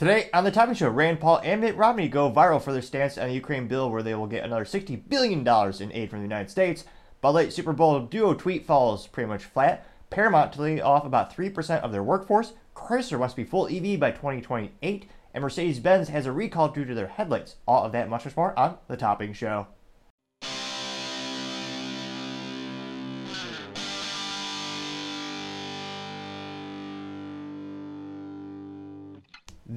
[0.00, 3.18] Today on the Topping Show, Rand Paul and Mitt Romney go viral for their stance
[3.18, 6.24] on the Ukraine bill where they will get another $60 billion in aid from the
[6.24, 6.86] United States.
[7.20, 9.86] Bud Light Super Bowl duo tweet falls pretty much flat.
[10.08, 12.54] Paramount to lay off about 3% of their workforce.
[12.74, 15.06] Chrysler to be full EV by 2028.
[15.34, 17.56] And Mercedes Benz has a recall due to their headlights.
[17.68, 19.66] All of that much more on The Topping Show.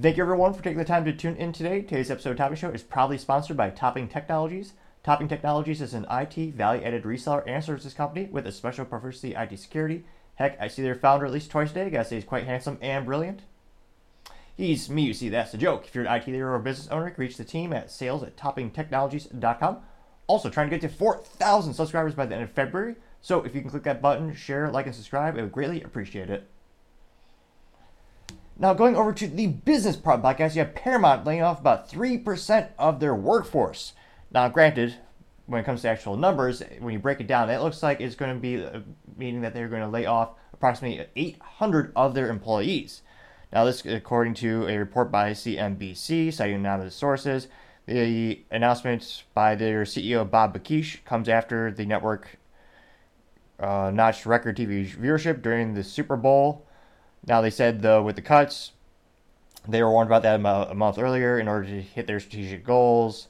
[0.04, 1.82] Thank you everyone for taking the time to tune in today.
[1.82, 4.74] Today's episode of Topping Show is proudly sponsored by Topping Technologies.
[5.02, 9.58] Topping Technologies is an IT value-added reseller and services company with a special proficiency IT
[9.58, 10.04] security.
[10.36, 11.86] Heck, I see their founder at least twice a day.
[11.86, 13.44] I gotta say he's quite handsome and brilliant.
[14.58, 15.86] He's me, you see, that's the joke.
[15.88, 18.24] If you're an IT leader or business owner, you can reach the team at sales
[18.24, 19.78] at toppingtechnologies.com.
[20.28, 22.96] Also, trying to get to 4,000 subscribers by the end of February.
[23.22, 26.30] So if you can click that button, share, like, and subscribe, I would greatly appreciate
[26.30, 26.50] it.
[28.58, 32.70] Now, going over to the business part podcast, you have Paramount laying off about 3%
[32.78, 33.94] of their workforce.
[34.32, 34.96] Now, granted,
[35.48, 38.16] when it comes to actual numbers, when you break it down, it looks like it's
[38.16, 38.82] going to be uh,
[39.18, 43.02] meaning that they're going to lay off approximately 800 of their employees.
[43.52, 47.48] Now, this according to a report by CNBC, citing anonymous sources.
[47.86, 52.40] The announcement by their CEO Bob Bakish comes after the network
[53.60, 56.66] uh, notched record TV viewership during the Super Bowl
[57.26, 58.72] now, they said, though, with the cuts,
[59.68, 63.30] they were warned about that a month earlier in order to hit their strategic goals.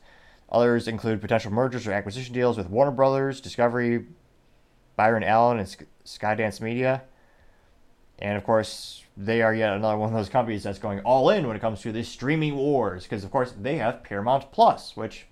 [0.51, 4.05] Others include potential mergers or acquisition deals with Warner Brothers, Discovery,
[4.95, 7.03] Byron Allen, and Skydance Media.
[8.19, 11.47] And of course, they are yet another one of those companies that's going all in
[11.47, 15.27] when it comes to the streaming wars, because of course they have Paramount Plus, which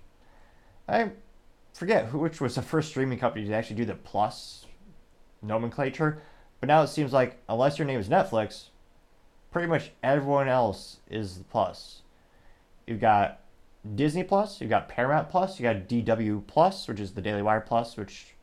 [0.88, 1.10] I
[1.72, 4.66] forget which was the first streaming company to actually do the plus
[5.40, 6.22] nomenclature.
[6.62, 8.66] But now it seems like unless your name is Netflix,
[9.50, 12.02] pretty much everyone else is the plus.
[12.86, 13.40] You've got
[13.96, 17.62] Disney Plus, you've got Paramount Plus, you got DW Plus, which is the Daily Wire
[17.62, 18.36] Plus, which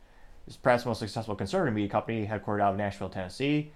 [0.47, 3.71] is perhaps the most successful conservative media company headquartered out of Nashville, Tennessee.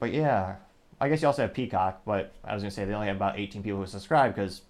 [0.00, 0.56] But yeah,
[1.00, 3.38] I guess you also have Peacock, but I was gonna say they only have about
[3.38, 4.60] 18 people who subscribe because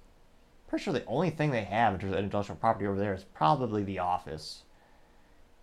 [0.69, 3.25] pretty sure the only thing they have in terms of intellectual property over there is
[3.25, 4.62] probably The Office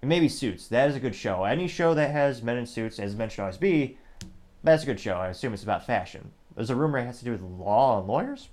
[0.09, 0.67] maybe Suits.
[0.67, 1.43] That is a good show.
[1.43, 3.97] Any show that has men in suits, as men should always be,
[4.63, 5.15] that's a good show.
[5.15, 6.31] I assume it's about fashion.
[6.55, 8.49] There's a rumor it has to do with law and lawyers.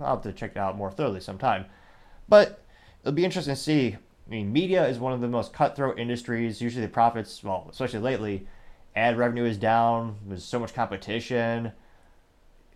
[0.00, 1.66] I'll have to check it out more thoroughly sometime.
[2.28, 2.62] But
[3.02, 3.96] it'll be interesting to see.
[3.96, 6.60] I mean, media is one of the most cutthroat industries.
[6.60, 8.46] Usually the profits, well, especially lately,
[8.94, 10.16] ad revenue is down.
[10.26, 11.72] There's so much competition.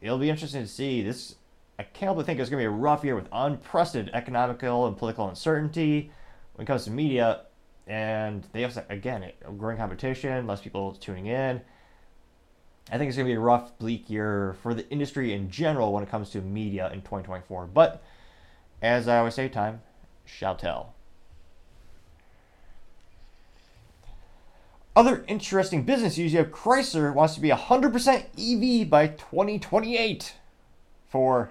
[0.01, 1.03] It'll be interesting to see.
[1.03, 1.37] This,
[1.79, 4.97] I can't but think it's going to be a rough year with unprecedented economical and
[4.97, 6.11] political uncertainty.
[6.55, 7.43] When it comes to media,
[7.87, 11.61] and they also again growing competition, less people tuning in.
[12.91, 15.93] I think it's going to be a rough, bleak year for the industry in general
[15.93, 17.69] when it comes to media in 2024.
[17.69, 18.03] But
[18.81, 19.83] as I always say, time
[20.25, 20.95] shall tell.
[24.95, 30.35] Other interesting business news: you have Chrysler wants to be 100% EV by 2028
[31.09, 31.51] for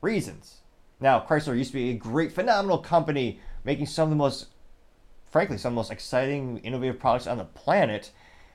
[0.00, 0.58] reasons.
[1.00, 4.46] Now, Chrysler used to be a great, phenomenal company making some of the most
[5.32, 8.12] frankly, some of the most exciting, innovative products on the planet.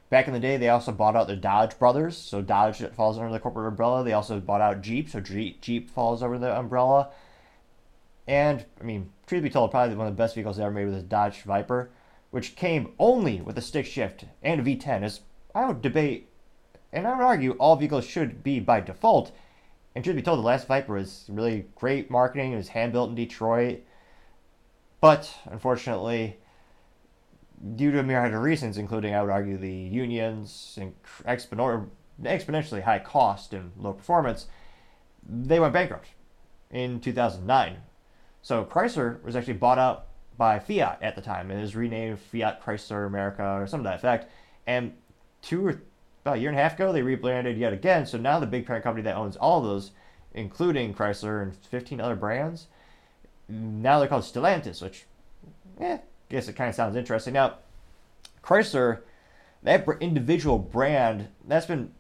[0.09, 2.15] Back in the day, they also bought out the Dodge brothers.
[2.15, 4.03] So Dodge falls under the corporate umbrella.
[4.03, 5.09] They also bought out Jeep.
[5.09, 7.09] So Jeep falls over the umbrella.
[8.27, 10.85] And, I mean, truth be told, probably one of the best vehicles they ever made
[10.85, 11.89] was the Dodge Viper,
[12.29, 15.01] which came only with a stick shift and a V10.
[15.01, 15.21] As
[15.55, 16.29] I would debate,
[16.93, 19.31] and I would argue, all vehicles should be by default.
[19.95, 22.53] And truth be told, the last Viper was really great marketing.
[22.53, 23.79] It was hand built in Detroit.
[25.01, 26.37] But, unfortunately,
[27.75, 30.93] due to a myriad of reasons, including, I would argue, the unions and
[31.25, 34.47] exponentially high cost and low performance,
[35.27, 36.09] they went bankrupt
[36.71, 37.77] in 2009.
[38.41, 40.07] So Chrysler was actually bought out
[40.37, 43.97] by Fiat at the time and is renamed Fiat Chrysler America or something to that
[43.97, 44.31] effect.
[44.65, 44.93] And
[45.41, 45.81] two or
[46.23, 48.05] about a year and a half ago, they rebranded yet again.
[48.05, 49.91] So now the big parent company that owns all those,
[50.33, 52.67] including Chrysler and 15 other brands,
[53.49, 55.05] now they're called Stellantis, which,
[55.79, 57.33] eh, guess it kind of sounds interesting.
[57.33, 57.55] Now,
[58.43, 59.01] Chrysler,
[59.63, 61.91] that individual brand, that's been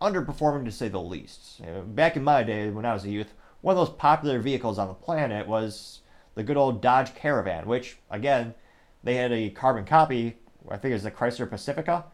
[0.00, 1.60] underperforming to say the least.
[1.86, 4.88] back in my day, when I was a youth, one of those popular vehicles on
[4.88, 6.00] the planet was
[6.34, 8.54] the good old Dodge Caravan, which, again,
[9.04, 10.38] they had a carbon copy.
[10.68, 12.04] I think it was the Chrysler Pacifica,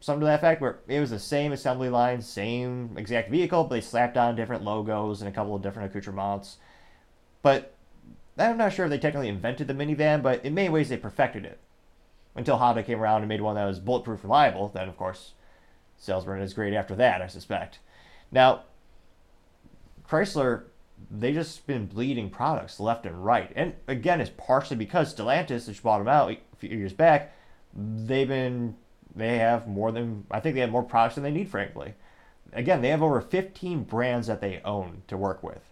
[0.00, 3.74] something to that effect, where it was the same assembly line, same exact vehicle, but
[3.74, 6.56] they slapped on different logos and a couple of different accoutrements.
[7.42, 7.75] But
[8.38, 11.44] I'm not sure if they technically invented the minivan, but in many ways they perfected
[11.44, 11.58] it.
[12.34, 15.32] Until Honda came around and made one that was bulletproof reliable, then of course,
[15.96, 17.78] sales weren't as great after that, I suspect.
[18.30, 18.64] Now,
[20.06, 20.64] Chrysler,
[21.10, 23.50] they've just been bleeding products left and right.
[23.56, 27.32] And again, it's partially because Stellantis, which bought them out a few years back,
[27.74, 28.76] they've been
[29.14, 31.94] they have more than I think they have more products than they need, frankly.
[32.52, 35.70] Again, they have over 15 brands that they own to work with.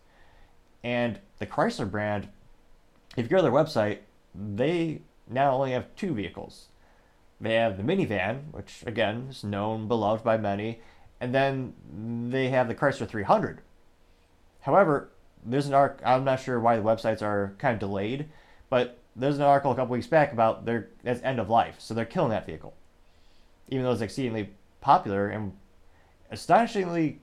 [0.82, 2.28] And the Chrysler brand,
[3.16, 3.98] if you go to their website,
[4.34, 6.66] they now only have two vehicles.
[7.40, 10.80] They have the minivan, which again is known, beloved by many,
[11.20, 11.74] and then
[12.30, 13.60] they have the Chrysler 300.
[14.60, 15.10] However,
[15.44, 16.00] there's an arc.
[16.04, 18.28] I'm not sure why the websites are kind of delayed,
[18.70, 21.94] but there's an article a couple weeks back about their that's end of life, so
[21.94, 22.74] they're killing that vehicle,
[23.68, 24.50] even though it's exceedingly
[24.80, 25.52] popular and
[26.30, 27.20] astonishingly.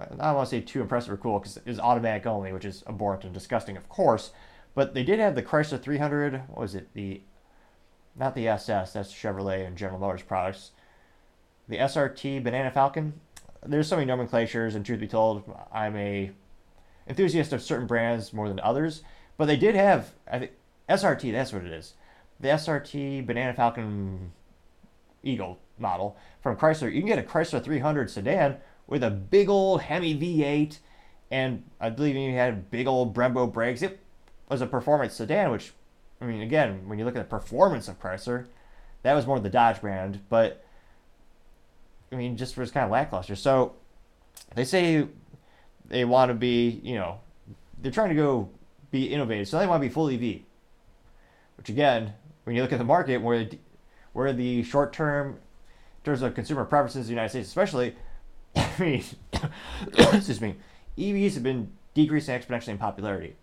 [0.00, 2.82] I don't want to say too impressive or cool because it's automatic only, which is
[2.88, 4.32] abhorrent and disgusting, of course.
[4.74, 6.48] But they did have the Chrysler 300.
[6.48, 6.88] What was it?
[6.94, 7.22] The
[8.16, 8.92] not the SS.
[8.92, 10.72] That's Chevrolet and General Motors products.
[11.68, 13.14] The SRT Banana Falcon.
[13.64, 16.32] There's so many nomenclatures, and truth be told, I'm a
[17.08, 19.02] enthusiast of certain brands more than others.
[19.36, 20.52] But they did have, I think,
[20.88, 21.32] SRT.
[21.32, 21.94] That's what it is.
[22.40, 24.32] The SRT Banana Falcon
[25.22, 26.92] Eagle model from Chrysler.
[26.92, 30.78] You can get a Chrysler 300 sedan with a big old Hemi V8,
[31.30, 33.82] and I believe you had big old Brembo brakes.
[33.82, 34.00] It
[34.52, 35.72] was a performance sedan, which,
[36.20, 38.46] I mean, again, when you look at the performance of Chrysler,
[39.02, 40.64] that was more the Dodge brand, but
[42.12, 43.34] I mean, just was kind of lackluster.
[43.34, 43.74] So
[44.54, 45.08] they say
[45.86, 47.20] they want to be, you know,
[47.80, 48.50] they're trying to go
[48.90, 50.42] be innovative, so they want to be full EV.
[51.56, 52.12] Which again,
[52.44, 53.48] when you look at the market, where
[54.12, 57.96] where the short term, in terms of consumer preferences in the United States, especially,
[58.56, 59.04] I mean,
[59.96, 60.56] excuse me,
[60.98, 63.36] EVs have been decreasing exponentially in popularity.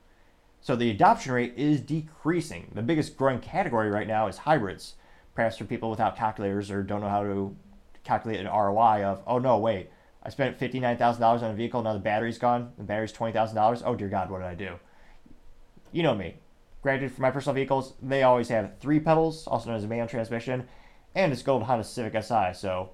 [0.61, 2.71] So the adoption rate is decreasing.
[2.73, 4.95] The biggest growing category right now is hybrids.
[5.35, 7.55] Perhaps for people without calculators or don't know how to
[8.03, 9.89] calculate an ROI of, oh no, wait,
[10.21, 13.83] I spent $59,000 on a vehicle, now the battery's gone, the battery's $20,000.
[13.85, 14.79] Oh dear God, what did I do?
[15.91, 16.35] You know me.
[16.81, 20.07] Granted, for my personal vehicles, they always have three pedals, also known as a manual
[20.07, 20.67] transmission,
[21.15, 22.53] and it's gold Honda Civic Si.
[22.53, 22.91] So,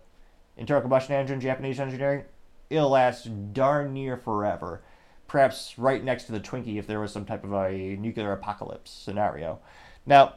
[0.58, 2.24] internal combustion engine, Japanese engineering,
[2.70, 4.82] it'll last darn near forever.
[5.28, 8.92] Perhaps right next to the Twinkie if there was some type of a nuclear apocalypse
[8.92, 9.60] scenario.
[10.06, 10.36] Now,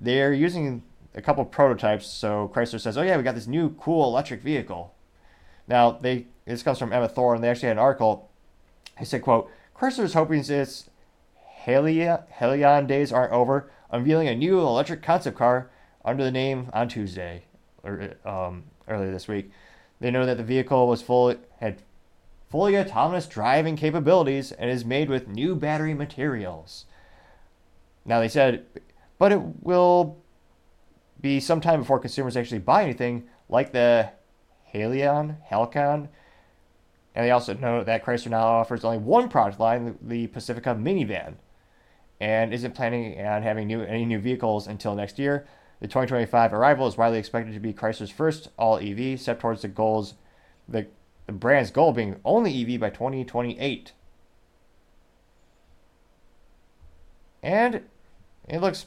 [0.00, 0.82] they're using
[1.14, 2.06] a couple prototypes.
[2.06, 4.94] So Chrysler says, "Oh yeah, we got this new cool electric vehicle."
[5.66, 7.40] Now they this comes from Emma Thorne.
[7.40, 8.30] They actually had an article.
[8.98, 10.90] He said, "quote Chrysler is hoping its
[11.64, 15.70] Halcyon days aren't over, unveiling a new electric concept car
[16.04, 17.44] under the name on Tuesday,
[17.82, 19.50] or um, earlier this week.
[20.00, 21.82] They know that the vehicle was full had
[22.50, 26.86] fully autonomous driving capabilities and is made with new battery materials.
[28.04, 28.66] Now they said,
[29.18, 30.18] but it will
[31.20, 34.10] be some time before consumers actually buy anything like the
[34.72, 36.08] Halcyon, Halcon.
[37.14, 41.34] And they also know that Chrysler now offers only one product line, the Pacifica minivan
[42.20, 45.46] and isn't planning on having new any new vehicles until next year.
[45.80, 49.68] The 2025 arrival is widely expected to be Chrysler's first all EV, set towards the
[49.68, 50.14] goals,
[50.68, 50.86] the,
[51.30, 53.92] the brand's goal being only EV by 2028.
[57.40, 57.82] And
[58.48, 58.84] it looks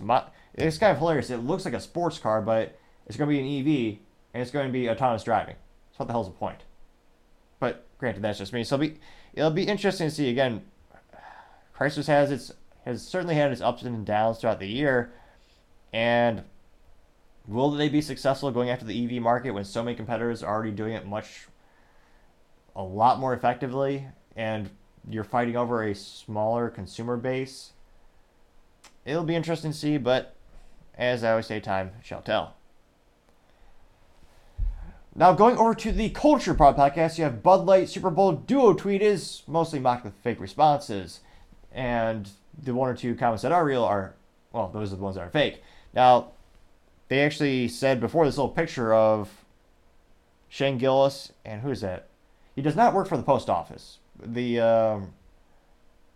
[0.56, 1.30] it's kind of hilarious.
[1.30, 3.98] It looks like a sports car, but it's going to be an EV
[4.34, 5.56] and it's going to be autonomous driving.
[5.92, 6.64] So what the hell's the point?
[7.62, 8.66] But granted, that's just me.
[8.66, 9.00] So it'll be,
[9.34, 10.64] it'll be interesting to see again.
[11.74, 12.52] Chrysler has its
[12.84, 15.14] has certainly had its ups and downs throughout the year.
[15.94, 16.44] And
[17.48, 20.72] will they be successful going after the EV market when so many competitors are already
[20.72, 21.48] doing it much,
[22.76, 24.70] a lot more effectively, and
[25.10, 27.74] you're fighting over a smaller consumer base?
[29.06, 30.36] It'll be interesting to see, but
[30.96, 32.56] as I always say, time shall tell.
[35.16, 38.74] Now, going over to the Culture Pod podcast, you have Bud Light Super Bowl duo
[38.74, 41.20] tweet is mostly mocked with fake responses.
[41.72, 42.30] And
[42.62, 44.16] the one or two comments that are real are,
[44.52, 45.62] well, those are the ones that are fake.
[45.94, 46.32] Now,
[47.10, 49.30] they actually said before this little picture of
[50.50, 52.08] Shane Gillis and who is that?
[52.56, 54.00] He does not work for the post office.
[54.24, 55.14] The um,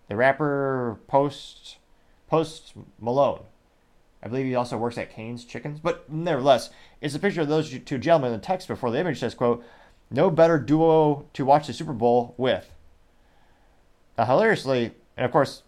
[0.07, 1.77] the rapper Post
[2.27, 3.41] Post Malone.
[4.21, 5.79] I believe he also works at Cane's Chickens.
[5.79, 6.69] But nevertheless,
[7.01, 8.33] it's a picture of those two gentlemen.
[8.33, 9.63] In the text before the image says, "quote
[10.09, 12.69] No better duo to watch the Super Bowl with."
[14.17, 15.63] Now, hilariously, and of course,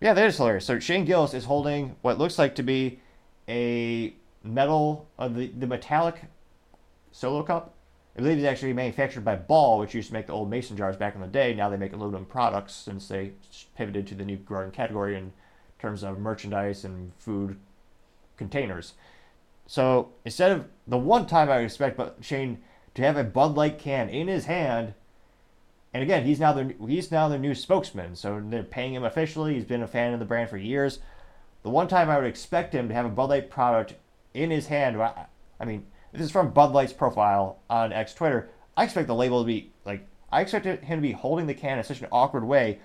[0.00, 0.64] yeah, that is hilarious.
[0.64, 3.00] So Shane Gillis is holding what looks like to be
[3.48, 6.22] a metal, uh, the, the metallic
[7.12, 7.75] solo cup.
[8.16, 10.96] I believe it's actually manufactured by Ball, which used to make the old mason jars
[10.96, 11.52] back in the day.
[11.52, 13.32] Now they make aluminum products since they
[13.76, 15.32] pivoted to the new growing category in
[15.78, 17.58] terms of merchandise and food
[18.38, 18.94] containers.
[19.66, 22.62] So instead of the one time I would expect Shane
[22.94, 24.94] to have a Bud Light can in his hand
[25.96, 29.54] And again, he's now the he's now the new spokesman, so they're paying him officially.
[29.54, 30.98] He's been a fan of the brand for years.
[31.62, 33.94] The one time I would expect him to have a Bud Light product
[34.34, 38.48] in his hand, I mean, this is from Bud Light's profile on X Twitter.
[38.76, 41.78] I expect the label to be like I expected him to be holding the can
[41.78, 42.80] in such an awkward way,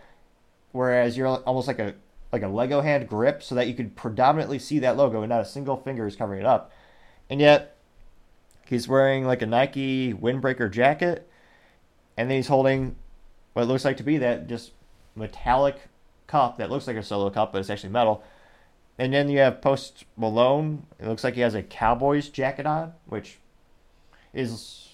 [0.71, 1.95] whereas you're almost like a
[2.31, 5.41] like a Lego hand grip, so that you could predominantly see that logo and not
[5.41, 6.71] a single finger is covering it up.
[7.29, 7.77] And yet,
[8.65, 11.29] he's wearing like a Nike windbreaker jacket,
[12.15, 12.95] and then he's holding
[13.53, 14.71] what looks like to be that just
[15.15, 15.75] metallic
[16.27, 18.23] cup that looks like a solo cup, but it's actually metal.
[19.01, 20.85] And then you have Post Malone.
[20.99, 23.39] It looks like he has a Cowboys jacket on, which
[24.31, 24.89] is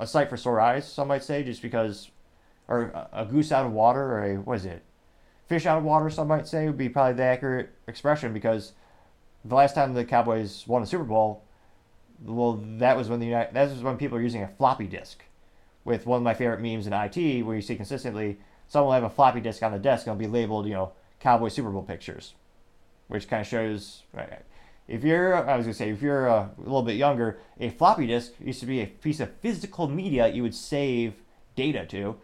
[0.00, 2.10] a sight for sore eyes, some might say, just because,
[2.68, 4.82] or a goose out of water, or a, what is it?
[5.46, 8.72] Fish out of water, some might say, would be probably the accurate expression because
[9.44, 11.44] the last time the Cowboys won a Super Bowl,
[12.24, 15.22] well, that was when the United, that was when people were using a floppy disk.
[15.84, 19.12] With one of my favorite memes in IT, where you see consistently someone will have
[19.12, 21.82] a floppy disk on the desk and it'll be labeled, you know, Cowboy Super Bowl
[21.82, 22.32] pictures,
[23.08, 24.02] which kind of shows.
[24.12, 24.40] Right,
[24.86, 28.06] if you're, I was gonna say, if you're a, a little bit younger, a floppy
[28.06, 31.14] disk used to be a piece of physical media you would save
[31.56, 32.16] data to.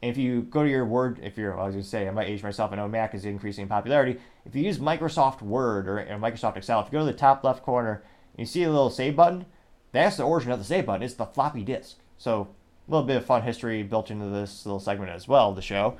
[0.00, 2.28] And if you go to your Word, if you're, I was gonna say, I might
[2.28, 2.72] age myself.
[2.72, 4.20] I know Mac is increasing in popularity.
[4.44, 7.42] If you use Microsoft Word or, or Microsoft Excel, if you go to the top
[7.42, 8.04] left corner,
[8.36, 9.46] you see a little save button.
[9.92, 11.02] That's the origin of the save button.
[11.02, 11.96] It's the floppy disk.
[12.18, 12.48] So
[12.86, 15.96] a little bit of fun history built into this little segment as well, the show.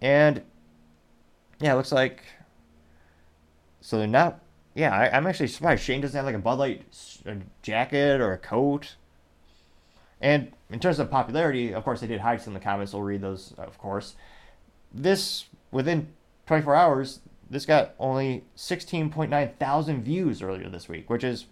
[0.00, 0.42] And
[1.60, 2.24] yeah, it looks like
[3.82, 4.40] so they're not.
[4.74, 6.82] Yeah, I, am actually surprised Shane doesn't have like a Bud Light
[7.60, 8.96] jacket or a coat.
[10.20, 12.94] And in terms of popularity, of course, they did hide some in the comments.
[12.94, 14.14] We'll read those, of course.
[14.94, 16.08] This within
[16.46, 17.20] 24 hours,
[17.50, 21.46] this got only 16.9 thousand views earlier this week, which is,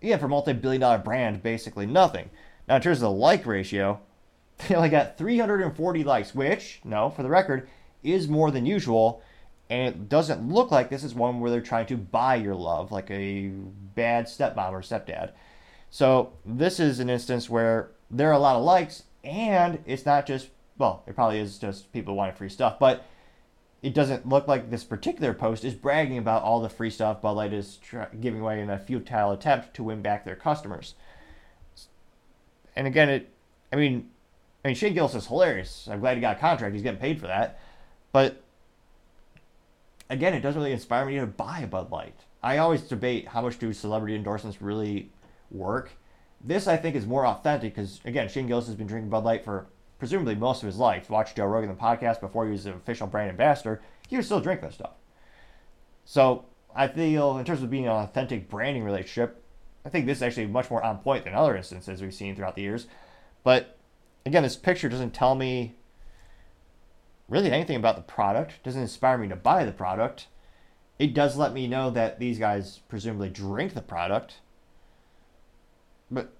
[0.00, 2.30] yeah, for a multi-billion dollar brand, basically nothing.
[2.66, 4.00] Now, in terms of the like ratio,
[4.68, 7.68] they only got 340 likes, which, no, for the record,
[8.02, 9.22] is more than usual.
[9.70, 12.90] And it doesn't look like this is one where they're trying to buy your love,
[12.90, 15.32] like a bad stepmom or stepdad.
[15.90, 20.26] So this is an instance where there are a lot of likes, and it's not
[20.26, 20.48] just,
[20.78, 23.04] well, it probably is just people wanting free stuff, but
[23.82, 27.32] it doesn't look like this particular post is bragging about all the free stuff Bud
[27.32, 30.94] Light is try- giving away in a futile attempt to win back their customers.
[32.74, 33.30] And again, it,
[33.72, 34.10] I mean,
[34.64, 35.88] I mean Shane Gillis is hilarious.
[35.90, 36.74] I'm glad he got a contract.
[36.74, 37.60] He's getting paid for that.
[38.12, 38.42] But
[40.10, 42.24] again, it doesn't really inspire me to buy a Bud Light.
[42.42, 45.10] I always debate how much do celebrity endorsements really
[45.50, 45.90] work.
[46.40, 49.44] This I think is more authentic because again, Shane Gillis has been drinking Bud Light
[49.44, 49.66] for
[49.98, 51.10] presumably most of his life.
[51.10, 53.82] Watched Joe Rogan the podcast before he was an official brand ambassador.
[54.08, 54.94] He was still drinking this stuff.
[56.04, 59.42] So I feel in terms of being an authentic branding relationship,
[59.84, 62.54] I think this is actually much more on point than other instances we've seen throughout
[62.54, 62.86] the years.
[63.42, 63.78] But
[64.24, 65.74] again, this picture doesn't tell me
[67.28, 70.28] really anything about the product, doesn't inspire me to buy the product.
[70.98, 74.40] It does let me know that these guys presumably drink the product.
[76.10, 76.32] But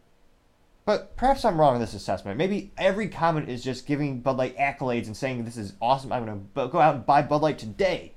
[0.88, 2.38] but perhaps I'm wrong in this assessment.
[2.38, 6.10] Maybe every comment is just giving Bud Light accolades and saying this is awesome.
[6.10, 8.14] I'm going to go out and buy Bud Light today.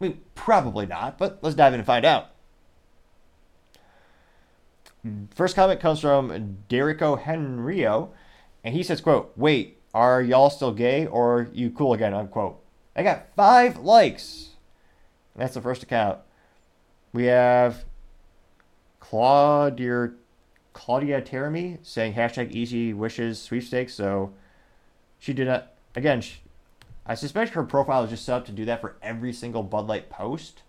[0.00, 2.30] I mean, probably not, but let's dive in and find out.
[5.34, 8.10] First comment comes from Derico Henrio,
[8.62, 12.62] and he says, quote, wait, are y'all still gay or you cool again, unquote.
[12.94, 14.50] I got five likes.
[15.34, 16.18] That's the first account.
[17.14, 17.86] We have
[19.00, 20.10] Claudia
[20.74, 21.24] Claudia
[21.82, 23.94] saying hashtag easy wishes sweepstakes.
[23.94, 24.34] So
[25.18, 26.40] she did not, again, she,
[27.06, 29.86] I suspect her profile is just set up to do that for every single Bud
[29.86, 30.60] Light post.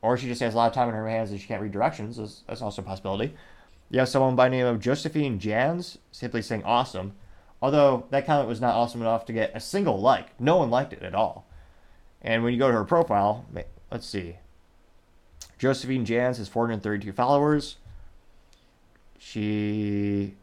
[0.00, 1.70] Or she just has a lot of time in her hands and she can't read
[1.70, 2.16] directions.
[2.16, 3.36] That's, that's also a possibility.
[3.88, 7.12] You have someone by name of Josephine Jans simply saying awesome.
[7.62, 10.38] Although that comment was not awesome enough to get a single like.
[10.40, 11.46] No one liked it at all.
[12.20, 13.46] And when you go to her profile,
[13.90, 14.36] let's see.
[15.58, 17.76] Josephine Jans has 432 followers.
[19.16, 20.34] She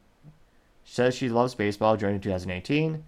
[0.85, 3.03] says she loves baseball, joined in 2018.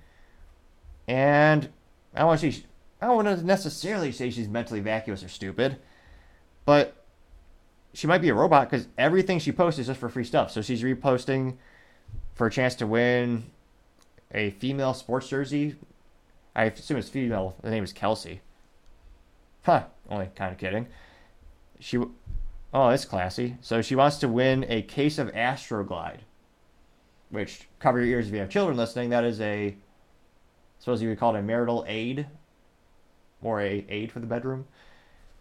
[1.07, 1.69] And
[2.13, 2.53] I don't want to
[3.01, 5.77] want to necessarily say she's mentally vacuous or stupid,
[6.65, 6.95] but
[7.93, 10.51] she might be a robot because everything she posts is just for free stuff.
[10.51, 11.55] So she's reposting
[12.35, 13.45] for a chance to win
[14.33, 15.75] a female sports jersey.
[16.55, 17.55] I assume it's female.
[17.61, 18.41] The name is Kelsey.
[19.63, 19.85] Huh.
[20.09, 20.87] Only kind of kidding.
[21.79, 21.97] She
[22.73, 23.57] Oh, that's classy.
[23.61, 26.19] So she wants to win a case of Astroglide,
[27.29, 29.09] which cover your ears if you have children listening.
[29.09, 29.75] That is a, I
[30.79, 32.27] suppose you would call it a marital aid,
[33.41, 34.67] or a aid for the bedroom.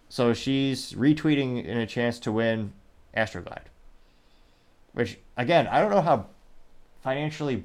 [0.09, 2.73] So she's retweeting in a chance to win
[3.17, 3.69] Astroglide,
[4.93, 6.27] which again I don't know how
[7.03, 7.65] financially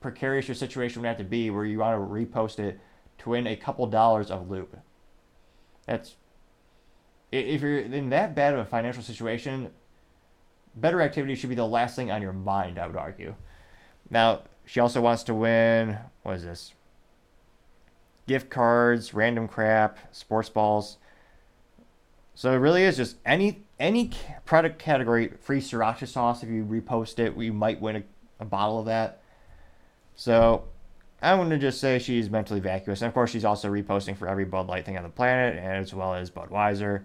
[0.00, 2.80] precarious your situation would have to be where you want to repost it
[3.18, 4.70] to win a couple dollars of loot.
[5.86, 6.16] That's
[7.32, 9.70] if you're in that bad of a financial situation,
[10.74, 13.34] better activity should be the last thing on your mind, I would argue.
[14.08, 16.74] Now, she also wants to win what is this?
[18.26, 20.98] Gift cards, random crap, sports balls.
[22.34, 24.10] So it really is just any any
[24.44, 26.42] product category free sriracha sauce.
[26.42, 28.02] If you repost it, we might win a,
[28.40, 29.19] a bottle of that.
[30.16, 30.64] So
[31.22, 33.00] I'm going to just say she's mentally vacuous.
[33.00, 35.94] And of course, she's also reposting for every Bud Light thing on the planet, as
[35.94, 37.02] well as Budweiser.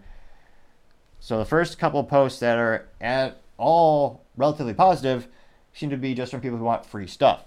[1.20, 5.28] So the first couple posts that are at all relatively positive
[5.74, 7.46] seem to be just from people who want free stuff.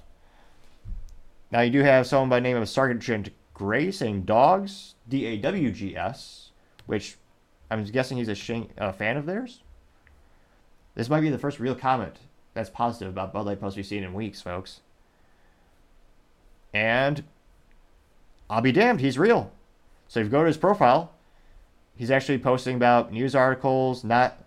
[1.50, 5.37] Now you do have someone by the name of Sergeant Gray saying dogs, D A
[5.38, 6.50] W G S,
[6.87, 7.17] which
[7.71, 9.62] I'm guessing he's a, a fan of theirs.
[10.95, 12.17] This might be the first real comment
[12.55, 14.81] that's positive about Bud Light posts we've seen in weeks, folks.
[16.78, 17.25] And
[18.49, 19.50] I'll be damned, he's real.
[20.06, 21.12] So if you go to his profile,
[21.97, 24.44] he's actually posting about news articles, not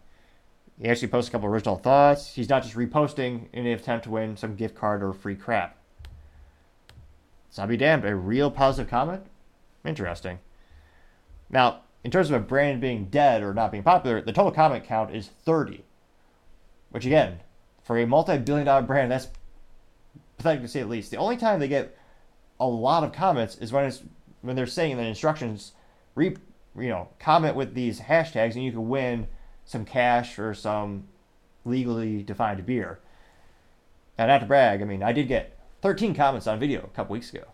[0.82, 2.34] he actually posts a couple original thoughts.
[2.34, 5.78] He's not just reposting in an attempt to win some gift card or free crap.
[7.52, 9.24] So I'll be damned, a real positive comment?
[9.86, 10.40] Interesting.
[11.50, 14.86] Now, in terms of a brand being dead or not being popular, the total comment
[14.86, 15.84] count is 30.
[16.92, 17.42] Which again,
[17.84, 19.28] for a multi-billion dollar brand, that's
[20.38, 21.12] pathetic to say at least.
[21.12, 21.96] The only time they get
[22.62, 24.04] a lot of comments is when it's
[24.42, 25.74] when they're saying in the instructions,
[26.16, 26.36] re,
[26.78, 29.28] you know, comment with these hashtags and you can win
[29.66, 31.06] some cash or some
[31.66, 33.00] legally defined beer.
[34.18, 37.14] And not to brag, I mean, I did get 13 comments on video a couple
[37.14, 37.46] weeks ago.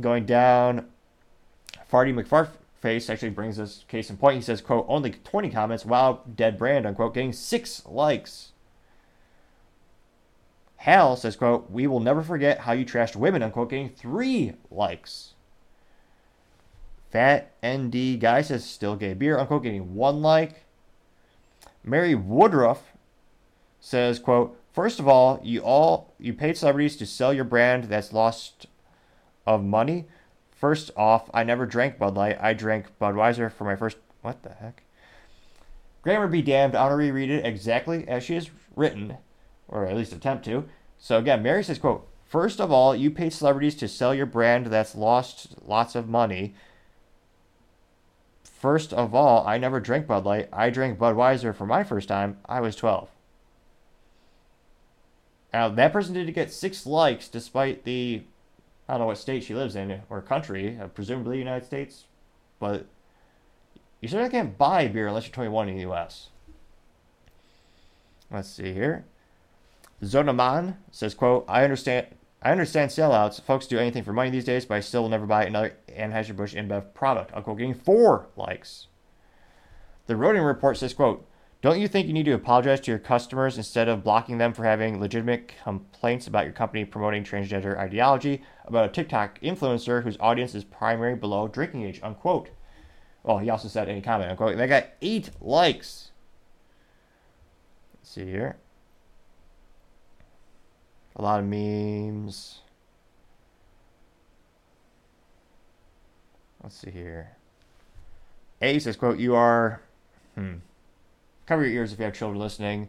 [0.00, 0.86] going down,
[1.90, 4.36] Farty McFarface actually brings this case in point.
[4.36, 8.52] He says, quote, only 20 comments, wow, dead brand, unquote, getting six likes.
[10.80, 15.34] Hal says, quote, we will never forget how you trashed women, unquote, getting three likes.
[17.10, 20.64] Fat ND guy says still gay beer, unquote, getting one like.
[21.84, 22.94] Mary Woodruff
[23.78, 28.14] says, quote, First of all, you all you paid celebrities to sell your brand that's
[28.14, 28.66] lost
[29.46, 30.06] of money.
[30.50, 32.38] First off, I never drank Bud Light.
[32.40, 34.82] I drank Budweiser for my first what the heck?
[36.00, 39.18] Grammar be damned, I want to reread it exactly as she is written,
[39.70, 40.68] or at least attempt to.
[40.98, 44.66] So again, Mary says, quote, First of all, you paid celebrities to sell your brand
[44.66, 46.54] that's lost lots of money.
[48.44, 50.48] First of all, I never drank Bud Light.
[50.52, 52.38] I drank Budweiser for my first time.
[52.44, 53.08] I was 12.
[55.52, 58.22] Now, that person did get six likes despite the,
[58.88, 62.04] I don't know what state she lives in or country, uh, presumably United States,
[62.60, 62.86] but
[64.00, 66.28] you certainly can't buy beer unless you're 21 in the U.S.
[68.30, 69.04] Let's see here.
[70.02, 72.06] Zonaman says, quote, I understand
[72.42, 73.40] I understand sellouts.
[73.42, 76.54] Folks do anything for money these days, but I still will never buy another Anheuser-Busch
[76.54, 77.32] InBev product.
[77.34, 78.86] Unquote, getting four likes.
[80.06, 81.26] The Roding Report says, quote,
[81.60, 84.64] don't you think you need to apologize to your customers instead of blocking them for
[84.64, 90.54] having legitimate complaints about your company promoting transgender ideology about a TikTok influencer whose audience
[90.54, 92.00] is primary below drinking age?
[92.02, 92.48] Unquote.
[93.22, 94.30] Well, he also said any comment.
[94.30, 94.56] Unquote.
[94.56, 96.12] They got eight likes.
[97.98, 98.56] Let's see here.
[101.20, 102.60] A lot of memes.
[106.62, 107.32] Let's see here.
[108.62, 109.82] A says, quote, you are,
[110.34, 110.54] hmm,
[111.44, 112.88] cover your ears if you have children listening,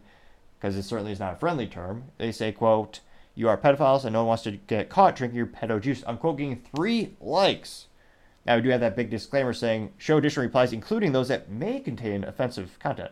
[0.58, 2.04] because it certainly is not a friendly term.
[2.16, 3.00] They say, quote,
[3.34, 6.02] you are pedophiles and no one wants to get caught drinking your pedo juice.
[6.06, 7.88] I'm quoting three likes.
[8.46, 11.80] Now, we do have that big disclaimer saying show additional replies, including those that may
[11.80, 13.10] contain offensive content.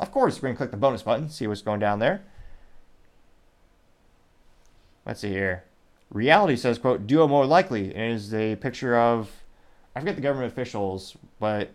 [0.00, 2.22] Of course, we're going to click the bonus button, see what's going down there.
[5.06, 5.64] Let's see here.
[6.10, 7.94] Reality says, quote, duo more likely.
[7.94, 9.30] Is a picture of,
[9.94, 11.70] I forget the government officials, but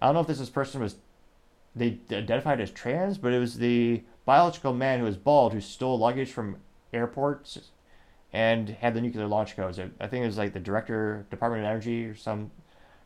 [0.00, 0.96] I don't know if this person was
[1.74, 5.98] they identified as trans, but it was the biological man who was bald who stole
[5.98, 6.56] luggage from
[6.92, 7.58] airports
[8.32, 9.78] and had the nuclear launch codes.
[9.78, 12.50] I think it was like the director, Department of Energy, or some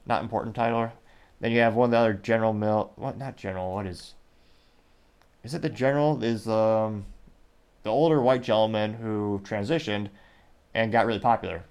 [0.07, 0.93] not important title.
[1.41, 2.93] Then you have one of the other General Mill.
[2.97, 3.19] What?
[3.19, 3.75] Not General.
[3.75, 4.15] What is?
[5.43, 6.23] Is it the General?
[6.23, 7.07] Is um,
[7.85, 10.09] the older white gentleman who transitioned
[10.75, 11.65] and got really popular.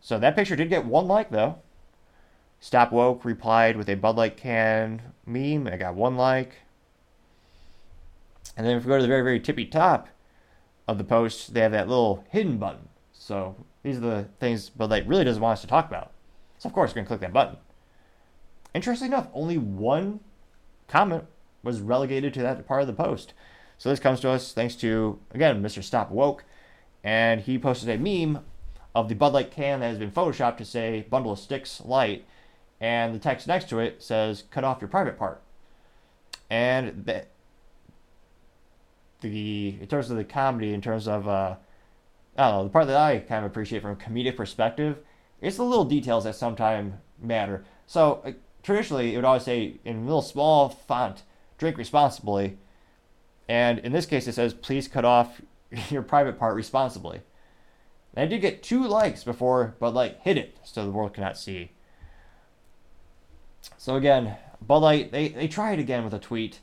[0.00, 1.58] So that picture did get one like though.
[2.60, 5.66] Stop Woke replied with a Bud Light can meme.
[5.66, 6.56] I got one like.
[8.56, 10.08] And then if we go to the very, very tippy top
[10.86, 12.88] of the post, they have that little hidden button.
[13.12, 16.12] So these are the things Bud Light really doesn't want us to talk about.
[16.58, 17.56] So of course we're to click that button.
[18.74, 20.20] Interestingly enough, only one
[20.86, 21.24] comment
[21.62, 23.32] was relegated to that part of the post.
[23.80, 25.82] So this comes to us thanks to, again, Mr.
[25.82, 26.44] Stop Woke.
[27.02, 28.44] And he posted a meme
[28.94, 32.26] of the Bud Light can that has been photoshopped to say bundle of sticks light.
[32.78, 35.40] And the text next to it says cut off your private part.
[36.50, 37.28] And that
[39.22, 41.56] the in terms of the comedy, in terms of uh,
[42.36, 44.98] I don't know, the part that I kind of appreciate from a comedic perspective,
[45.40, 47.64] it's the little details that sometimes matter.
[47.86, 51.22] So uh, traditionally, it would always say in little small font,
[51.56, 52.58] "Drink responsibly,"
[53.50, 55.42] and in this case, it says, "Please cut off
[55.90, 57.20] your private part responsibly."
[58.14, 61.36] And I did get two likes before Bud Light hit it, so the world cannot
[61.36, 61.72] see.
[63.76, 66.60] So again, Bud Light they they tried again with a tweet.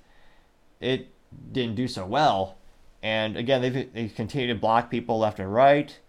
[0.79, 1.09] It
[1.51, 2.57] didn't do so well,
[3.03, 5.99] and again they they continue to block people left and right.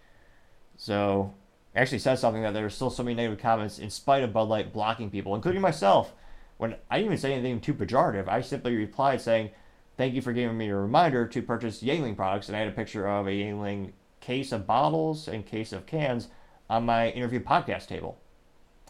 [0.77, 1.33] So
[1.75, 4.47] actually said something that there were still so many negative comments in spite of Bud
[4.47, 6.13] Light blocking people, including myself.
[6.55, 9.49] When I didn't even say anything too pejorative, I simply replied saying,
[9.99, 12.71] "Thank you for giving me a reminder to purchase Yuengling products," and I had a
[12.71, 16.29] picture of a Yuengling case of bottles and case of cans
[16.69, 18.17] on my interview podcast table.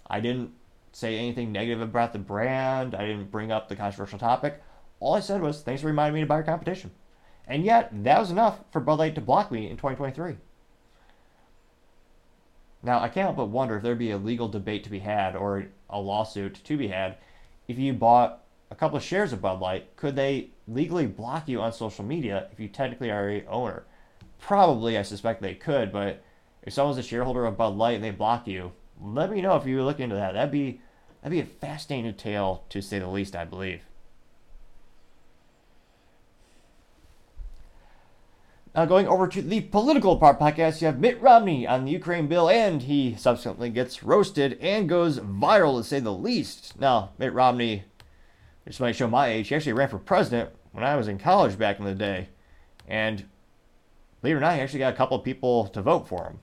[0.05, 0.51] I didn't
[0.91, 2.93] say anything negative about the brand.
[2.93, 4.61] I didn't bring up the controversial topic.
[4.99, 6.91] All I said was, "Thanks for reminding me to buy your competition."
[7.47, 10.37] And yet, that was enough for Bud Light to block me in 2023.
[12.83, 15.35] Now, I can't help but wonder if there'd be a legal debate to be had
[15.35, 17.17] or a lawsuit to be had
[17.67, 19.95] if you bought a couple of shares of Bud Light.
[19.95, 23.83] Could they legally block you on social media if you technically are a owner?
[24.39, 26.23] Probably, I suspect they could, but
[26.63, 29.65] if someone's a shareholder of Bud Light and they block you, let me know if
[29.65, 30.33] you look into that.
[30.33, 30.81] That'd be
[31.21, 33.81] that'd be a fascinating tale to say the least, I believe.
[38.75, 42.27] Now, going over to the political part podcast, you have Mitt Romney on the Ukraine
[42.27, 46.79] bill, and he subsequently gets roasted and goes viral, to say the least.
[46.79, 47.85] Now, Mitt Romney,
[48.79, 51.79] might show my age, he actually ran for president when I was in college back
[51.79, 52.29] in the day.
[52.87, 53.25] And
[54.21, 56.39] believe it or not, he actually got a couple of people to vote for him.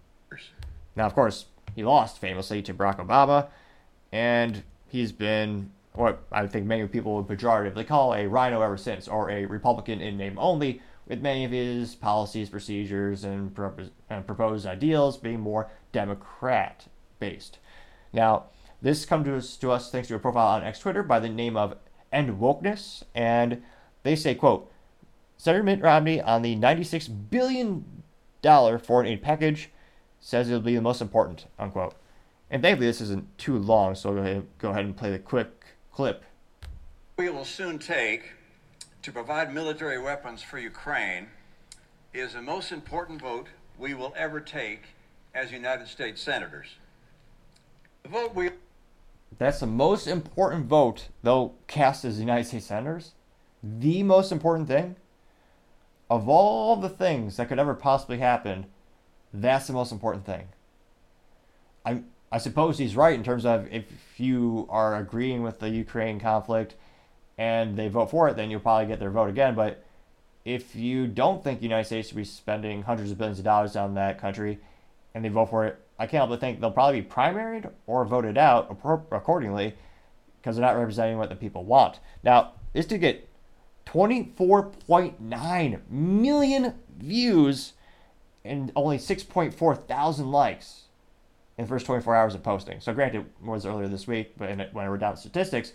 [0.97, 3.49] Now, of course, he lost famously to Barack Obama,
[4.11, 9.09] and he's been what I think many people would pejoratively call a RINO ever since,
[9.09, 15.17] or a Republican in name only with many of his policies, procedures, and, proposed ideals
[15.17, 16.87] being more Democrat
[17.19, 17.59] based.
[18.13, 18.47] Now,
[18.83, 21.29] this comes to us, to us thanks to a profile on X Twitter by the
[21.29, 21.77] name of
[22.13, 23.63] End Wokeness, and
[24.03, 24.71] they say, quote,
[25.37, 27.85] Senator Mitt Romney on the $96 billion
[28.43, 29.71] foreign aid package
[30.21, 31.95] says it'll be the most important, unquote.
[32.51, 35.65] And thankfully, this isn't too long, so go ahead, go ahead and play the quick
[35.93, 36.25] clip.
[37.19, 38.33] We will soon take
[39.03, 41.29] to provide military weapons for Ukraine
[42.13, 43.47] is the most important vote
[43.79, 44.83] we will ever take
[45.35, 46.77] as United States senators.
[48.03, 48.51] The vote we
[49.39, 53.13] That's the most important vote they'll cast as United States senators.
[53.63, 54.97] The most important thing
[56.09, 58.67] of all the things that could ever possibly happen,
[59.33, 60.49] that's the most important thing.
[61.85, 63.85] I I suppose he's right in terms of if
[64.17, 66.75] you are agreeing with the Ukraine conflict
[67.39, 69.55] and they vote for it, then you'll probably get their vote again.
[69.55, 69.85] But
[70.45, 73.77] if you don't think the United States should be spending hundreds of billions of dollars
[73.77, 74.59] on that country
[75.15, 78.05] and they vote for it, I can't help but think they'll probably be primaried or
[78.05, 78.71] voted out
[79.11, 79.75] accordingly
[80.41, 82.01] because they're not representing what the people want.
[82.23, 83.29] Now, this did get
[83.87, 87.73] 24.9 million views
[88.45, 90.83] and only 6.4 thousand likes
[91.59, 92.81] in the first 24 hours of posting.
[92.81, 95.73] So, granted, it was earlier this week, but when I were down statistics,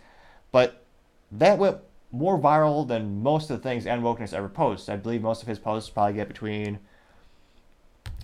[0.52, 0.86] but
[1.32, 1.78] that went
[2.12, 4.90] more viral than most of the things End Wokeness ever posts.
[4.90, 6.80] I believe most of his posts probably get between,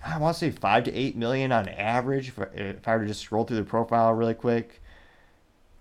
[0.06, 3.22] I want to say, 5 to 8 million on average if, I were to just
[3.22, 4.82] scroll through the profile really quick.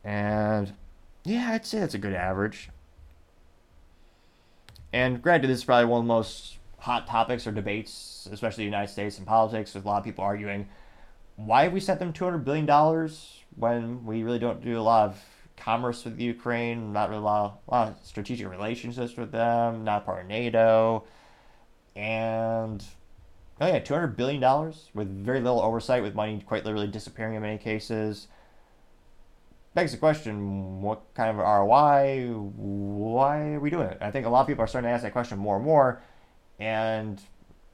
[0.05, 0.73] And
[1.25, 2.71] yeah, I'd say that's a good average.
[4.93, 8.71] And granted, this is probably one of the most hot topics or debates, especially the
[8.71, 10.69] United States and politics, with a lot of people arguing
[11.37, 13.11] why have we sent them $200 billion
[13.57, 15.23] when we really don't do a lot of
[15.57, 20.05] commerce with Ukraine, not really a lot, a lot of strategic relationships with them, not
[20.05, 21.05] part of NATO,
[21.95, 22.85] and
[23.61, 27.35] oh yeah, two hundred billion dollars with very little oversight, with money quite literally disappearing
[27.35, 28.29] in many cases.
[29.75, 32.29] Begs the question: What kind of ROI?
[32.33, 33.99] Why are we doing it?
[34.01, 36.03] I think a lot of people are starting to ask that question more and more,
[36.59, 37.21] and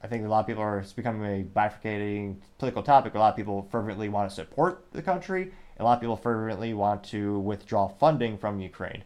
[0.01, 3.15] I think a lot of people are it's becoming a bifurcating political topic.
[3.15, 6.73] A lot of people fervently want to support the country, a lot of people fervently
[6.73, 9.03] want to withdraw funding from Ukraine.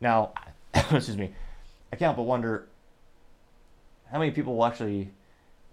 [0.00, 0.32] Now,
[0.74, 1.32] excuse me,
[1.92, 2.68] I can't but wonder
[4.10, 5.10] how many people will actually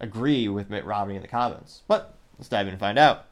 [0.01, 1.83] agree with Mitt Romney in the comments.
[1.87, 3.27] But let's dive in and find out.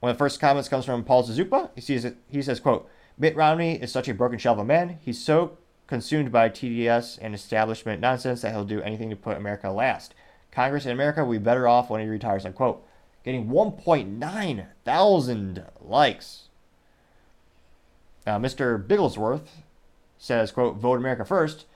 [0.00, 1.70] One of the first comments comes from Paul Zazupa.
[1.74, 4.98] He says, he says, quote, Mitt Romney is such a broken shell of a man.
[5.00, 9.70] He's so consumed by TDS and establishment nonsense that he'll do anything to put America
[9.70, 10.14] last.
[10.50, 12.84] Congress in America will be better off when he retires, unquote.
[13.24, 16.48] Getting 1.9 thousand likes.
[18.26, 18.84] Uh, Mr.
[18.84, 19.48] Bigglesworth
[20.18, 21.66] says, quote, vote America first.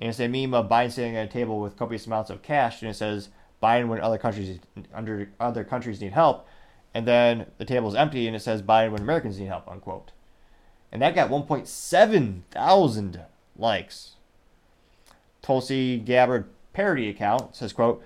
[0.00, 2.80] And it's a meme of Biden sitting at a table with copious amounts of cash,
[2.80, 3.28] and it says,
[3.62, 4.58] Biden when other countries
[4.94, 6.46] under other countries need help.
[6.94, 10.12] And then the table is empty, and it says Biden when Americans need help, unquote.
[10.90, 13.20] And that got 1.7 thousand
[13.56, 14.12] likes.
[15.42, 18.02] Tulsi Gabbard parody account says, quote,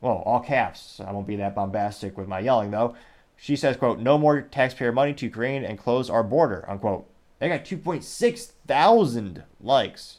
[0.00, 1.00] well, all caps.
[1.00, 2.94] I won't be that bombastic with my yelling, though.
[3.36, 7.08] She says, quote, no more taxpayer money to Ukraine and close our border, unquote.
[7.38, 10.18] They got 2.6 thousand likes.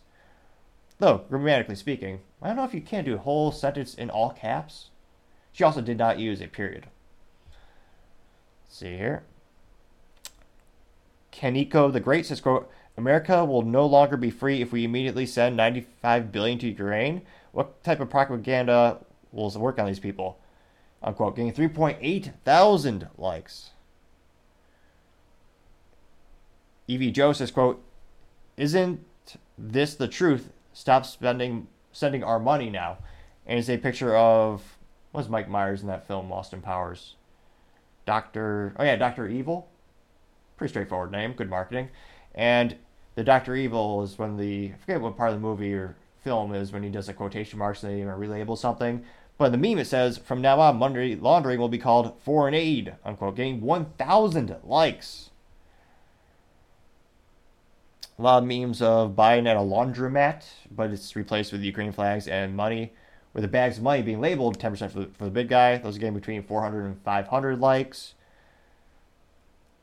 [1.00, 4.32] Though, grammatically speaking, I don't know if you can do a whole sentence in all
[4.32, 4.90] caps.
[5.52, 6.88] She also did not use a period.
[8.66, 9.24] Let's see here.
[11.32, 15.58] Kaneko the Great says, quote, America will no longer be free if we immediately send
[15.58, 17.22] 95 billion to Ukraine.
[17.52, 19.00] What type of propaganda
[19.34, 20.40] will work on these people?
[21.04, 21.36] Unquote.
[21.36, 23.72] Getting 3.8 thousand likes.
[26.88, 27.84] Evie Joe says, quote,
[28.56, 29.04] Isn't
[29.58, 30.52] this the truth?
[30.76, 32.98] Stop spending sending our money now.
[33.48, 34.78] And it's a picture of
[35.14, 37.16] was Mike Myers in that film, Austin Powers?
[38.06, 39.70] Doctor oh yeah, Doctor Evil.
[40.58, 41.90] Pretty straightforward name, good marketing.
[42.36, 42.76] And
[43.16, 46.54] the Doctor Evil is when the I forget what part of the movie or film
[46.54, 49.06] is when he does the quotation marks and they relabel something.
[49.38, 52.54] But in the meme it says, from now on, money laundering will be called foreign
[52.54, 55.30] aid, unquote, getting 1,000 likes.
[58.18, 62.28] A lot of memes of Biden at a laundromat, but it's replaced with Ukrainian flags
[62.28, 62.94] and money,
[63.34, 65.78] with the bags of money being labeled 10% for the, for the big guy.
[65.78, 68.14] Those are getting between 400 and 500 likes.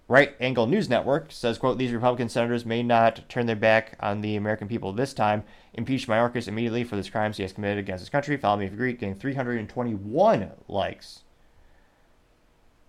[0.09, 4.21] Right Angle News Network says, quote, these Republican senators may not turn their back on
[4.21, 5.45] the American people this time.
[5.75, 8.37] Impeach Mayorkas immediately for the crimes he has committed against his country.
[8.37, 11.21] Follow me if you agree, getting 321 likes.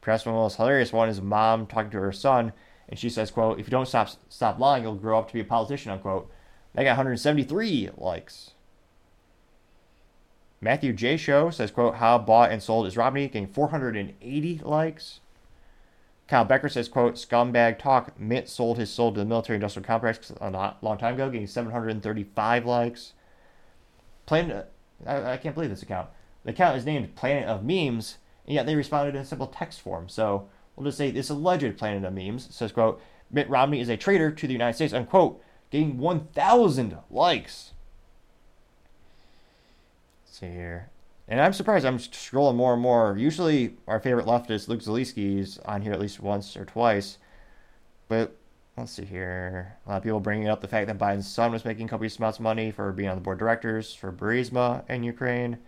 [0.01, 2.51] Perhaps one of the most hilarious one is mom talking to her son,
[2.93, 5.39] and she says, quote, if you don't stop stop lying, you'll grow up to be
[5.39, 6.29] a politician, unquote.
[6.75, 8.51] That got 173 likes.
[10.62, 11.17] Matthew J.
[11.17, 15.21] Show says, quote, how bought and sold is Romney, getting 480 likes.
[16.27, 18.19] Kyle Becker says, quote, scumbag talk.
[18.19, 22.63] Mitt sold his soul to the military industrial complex a long time ago, getting 735
[22.63, 23.13] likes.
[24.27, 24.71] Planet,
[25.03, 26.10] I, I can't believe this account.
[26.43, 29.82] The account is named Planet of Memes, and yet they responded in a simple text
[29.82, 30.08] form.
[30.08, 33.97] So we'll just say this alleged Planet of Memes says, quote, Mitt Romney is a
[33.97, 37.73] traitor to the United States, unquote, getting 1,000 likes.
[40.25, 40.89] Let's see here.
[41.27, 41.86] And I'm surprised.
[41.86, 43.15] I'm scrolling more and more.
[43.17, 47.17] Usually, our favorite leftist, Luke Zaleski, is on here at least once or twice.
[48.09, 48.36] But
[48.77, 49.77] let's see here.
[49.86, 52.39] A lot of people bringing up the fact that Biden's son was making copious amounts
[52.39, 55.59] of money for being on the board of directors for Burisma in Ukraine.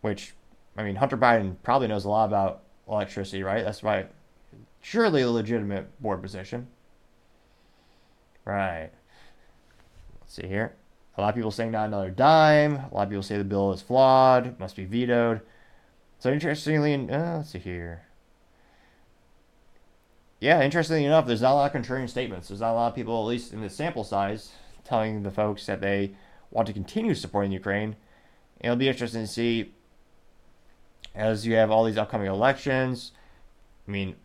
[0.00, 0.34] Which,
[0.76, 3.64] I mean, Hunter Biden probably knows a lot about electricity, right?
[3.64, 4.10] That's right.
[4.80, 6.68] surely a legitimate board position.
[8.44, 8.90] Right.
[10.20, 10.74] Let's see here.
[11.16, 12.76] A lot of people saying not another dime.
[12.76, 15.40] A lot of people say the bill is flawed, must be vetoed.
[16.18, 18.02] So interestingly, uh, let's see here.
[20.40, 22.48] Yeah, interestingly enough, there's not a lot of contrarian statements.
[22.48, 24.52] There's not a lot of people, at least in the sample size,
[24.84, 26.14] telling the folks that they
[26.50, 27.96] want to continue supporting Ukraine.
[28.60, 29.72] It'll be interesting to see
[31.14, 33.12] as you have all these upcoming elections.
[33.86, 34.16] I mean,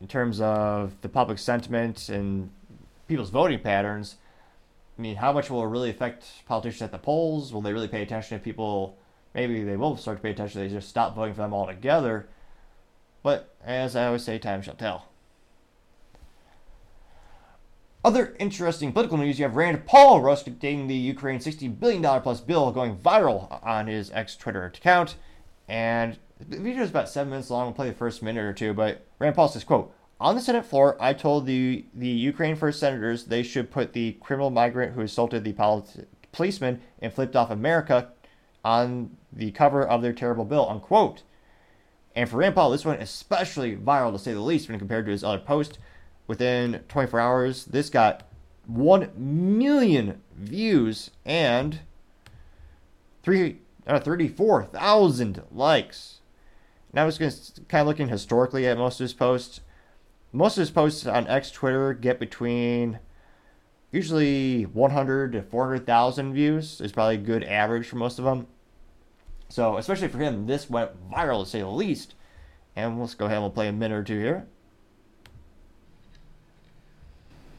[0.00, 2.50] in terms of the public sentiment and
[3.08, 4.16] people's voting patterns,
[4.98, 7.52] I mean, how much will it really affect politicians at the polls?
[7.52, 8.96] Will they really pay attention if people,
[9.34, 12.28] maybe they will start to pay attention, they just stop voting for them altogether?
[13.22, 15.06] But as I always say, time shall tell.
[18.02, 22.72] Other interesting political news you have Rand Paul roasting the Ukraine $60 billion plus bill
[22.72, 25.16] going viral on his ex Twitter account.
[25.68, 26.16] And
[26.48, 27.66] the video is about seven minutes long.
[27.66, 28.72] We'll play the first minute or two.
[28.72, 32.80] But Rand Paul says, quote, on the Senate floor, I told the, the Ukraine First
[32.80, 38.10] senators they should put the criminal migrant who assaulted the policeman and flipped off America
[38.64, 41.22] on the cover of their terrible bill, unquote.
[42.14, 45.12] And for Rand Paul, this went especially viral to say the least when compared to
[45.12, 45.78] his other post.
[46.26, 48.28] Within 24 hours, this got
[48.66, 51.80] 1 million views and
[53.22, 56.19] three, uh, 34,000 likes.
[56.92, 59.60] Now I was going to kind of looking historically at most of his posts
[60.32, 63.00] most of his posts on X Twitter get between
[63.90, 68.46] usually 100 to 400,000 views is probably a good average for most of them.
[69.48, 72.14] So, especially for him, this went viral to say the least.
[72.76, 74.46] And let's go ahead and we'll play a minute or two here.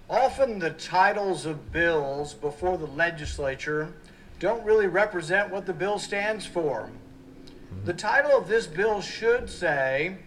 [0.09, 3.93] Often the titles of bills before the legislature
[4.39, 6.89] don't really represent what the bill stands for.
[7.71, 7.85] Mm-hmm.
[7.85, 10.17] The title of this bill should say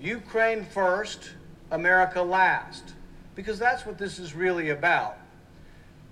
[0.00, 1.30] Ukraine first,
[1.70, 2.94] America last,
[3.34, 5.16] because that's what this is really about.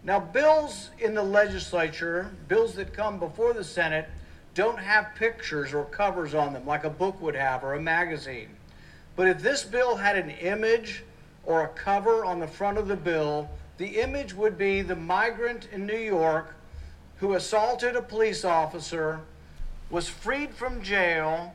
[0.02, 4.08] Now, bills in the legislature, bills that come before the Senate,
[4.54, 8.50] don't have pictures or covers on them like a book would have or a magazine.
[9.16, 11.04] But if this bill had an image
[11.44, 13.48] or a cover on the front of the bill,
[13.78, 16.54] the image would be the migrant in New York
[17.16, 19.20] who assaulted a police officer,
[19.90, 21.54] was freed from jail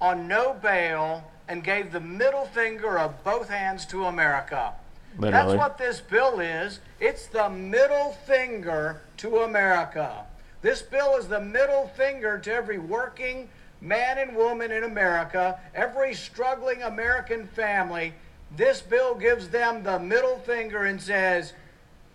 [0.00, 4.72] on no bail, and gave the middle finger of both hands to America.
[5.18, 5.32] Literally.
[5.32, 6.80] That's what this bill is.
[7.00, 10.26] It's the middle finger to America.
[10.60, 13.48] This bill is the middle finger to every working
[13.80, 18.12] man and woman in America, every struggling American family.
[18.56, 21.52] This bill gives them the middle finger and says,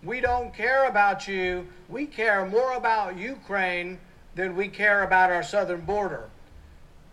[0.02, 1.66] We don't care about you.
[1.88, 3.98] We care more about Ukraine
[4.34, 6.28] than we care about our southern border.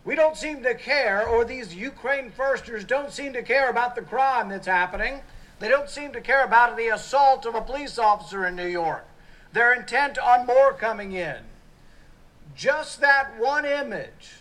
[0.06, 4.02] We don't seem to care, or these Ukraine firsters don't seem to care about the
[4.02, 5.22] crime that's happening.
[5.60, 9.06] They don't seem to care about the assault of a police officer in New York.
[9.52, 11.38] They're intent on more coming in.
[12.56, 14.32] Just that one image,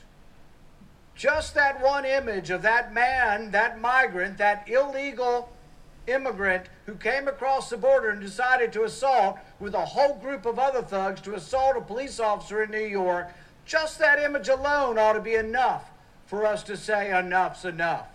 [1.14, 5.50] just that one image of that man, that migrant, that illegal
[6.08, 10.58] immigrant who came across the border and decided to assault with a whole group of
[10.58, 13.28] other thugs to assault a police officer in New York,
[13.64, 15.90] just that image alone ought to be enough
[16.26, 18.08] for us to say enough's enough.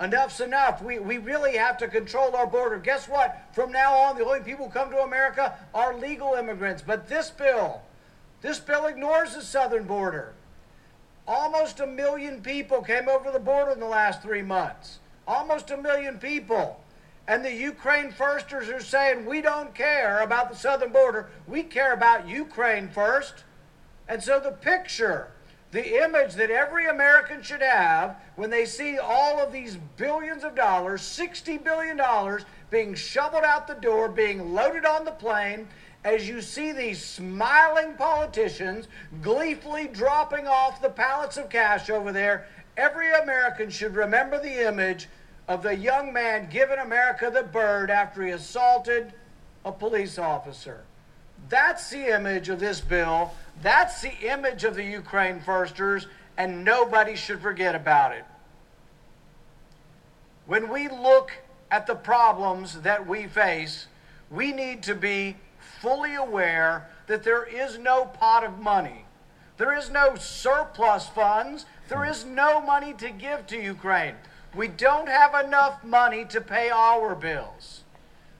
[0.00, 0.82] Enough's enough.
[0.82, 2.78] We, we really have to control our border.
[2.78, 3.38] Guess what?
[3.52, 6.82] From now on, the only people who come to America are legal immigrants.
[6.82, 7.82] But this bill,
[8.40, 10.32] this bill ignores the southern border.
[11.28, 15.00] Almost a million people came over the border in the last three months.
[15.30, 16.82] Almost a million people.
[17.28, 21.28] And the Ukraine firsters are saying, we don't care about the southern border.
[21.46, 23.44] We care about Ukraine first.
[24.08, 25.28] And so the picture,
[25.70, 30.56] the image that every American should have when they see all of these billions of
[30.56, 32.00] dollars, $60 billion,
[32.68, 35.68] being shoveled out the door, being loaded on the plane,
[36.02, 38.88] as you see these smiling politicians
[39.22, 45.06] gleefully dropping off the pallets of cash over there, every American should remember the image
[45.50, 49.12] of the young man giving America the bird after he assaulted
[49.64, 50.84] a police officer.
[51.48, 53.32] That's the image of this bill.
[53.60, 58.24] That's the image of the Ukraine firsters, and nobody should forget about it.
[60.46, 61.32] When we look
[61.68, 63.88] at the problems that we face,
[64.30, 69.04] we need to be fully aware that there is no pot of money.
[69.56, 71.66] There is no surplus funds.
[71.88, 74.14] There is no money to give to Ukraine.
[74.54, 77.84] We don't have enough money to pay our bills.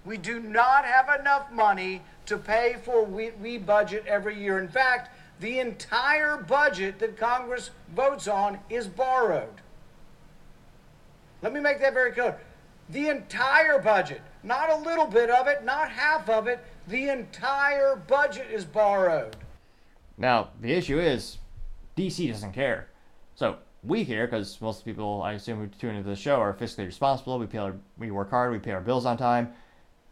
[0.04, 4.58] We do not have enough money to pay for we, we budget every year.
[4.58, 9.60] In fact, the entire budget that Congress votes on is borrowed.
[11.42, 12.38] Let me make that very clear.
[12.90, 17.96] The entire budget, not a little bit of it, not half of it, the entire
[17.96, 19.36] budget is borrowed.
[20.18, 21.38] Now, the issue is
[21.96, 22.88] DC doesn't care.
[23.34, 26.86] So we here, because most people, I assume, who tune into the show are fiscally
[26.86, 27.38] responsible.
[27.38, 28.52] We pay our, we work hard.
[28.52, 29.52] We pay our bills on time.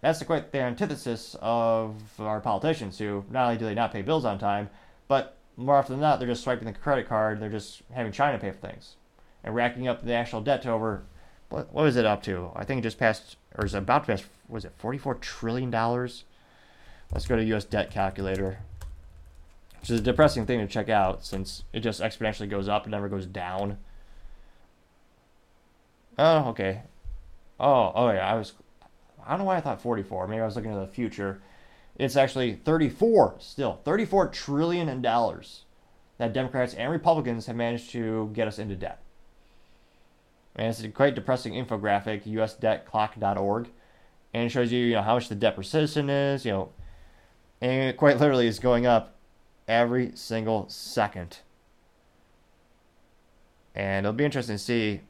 [0.01, 4.03] That's the quite the antithesis of our politicians, who not only do they not pay
[4.03, 4.71] bills on time,
[5.09, 7.41] but more often than not, they're just swiping the credit card.
[7.41, 8.95] They're just having China pay for things
[9.43, 11.03] and racking up the national debt to over
[11.49, 12.51] what, was it up to?
[12.55, 14.25] I think it just passed or is about to pass.
[14.49, 16.25] Was it forty-four trillion dollars?
[17.13, 17.65] Let's go to U.S.
[17.65, 18.59] debt calculator,
[19.81, 22.93] which is a depressing thing to check out since it just exponentially goes up and
[22.93, 23.79] never goes down.
[26.19, 26.83] Oh, okay.
[27.61, 28.31] Oh, oh yeah.
[28.31, 28.53] I was.
[29.25, 30.27] I don't know why I thought forty-four.
[30.27, 31.41] Maybe I was looking at the future.
[31.97, 33.37] It's actually thirty-four.
[33.39, 35.65] Still, thirty-four trillion in dollars
[36.19, 39.01] that Democrats and Republicans have managed to get us into debt.
[40.57, 43.69] And it's a quite depressing infographic, usdebtclock.org.
[44.35, 46.71] And it shows you, you know, how much the debt per citizen is, you know,
[47.61, 49.15] and it quite literally is going up
[49.69, 51.39] every single second.
[53.75, 55.03] And it'll be interesting to see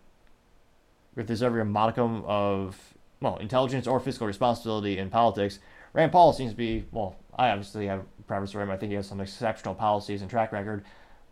[1.16, 2.76] if there's ever a modicum of,
[3.20, 5.60] well, intelligence or fiscal responsibility in politics.
[5.94, 8.70] Rand Paul seems to be, well, I obviously have preference for him.
[8.70, 10.84] I think he has some exceptional policies and track record.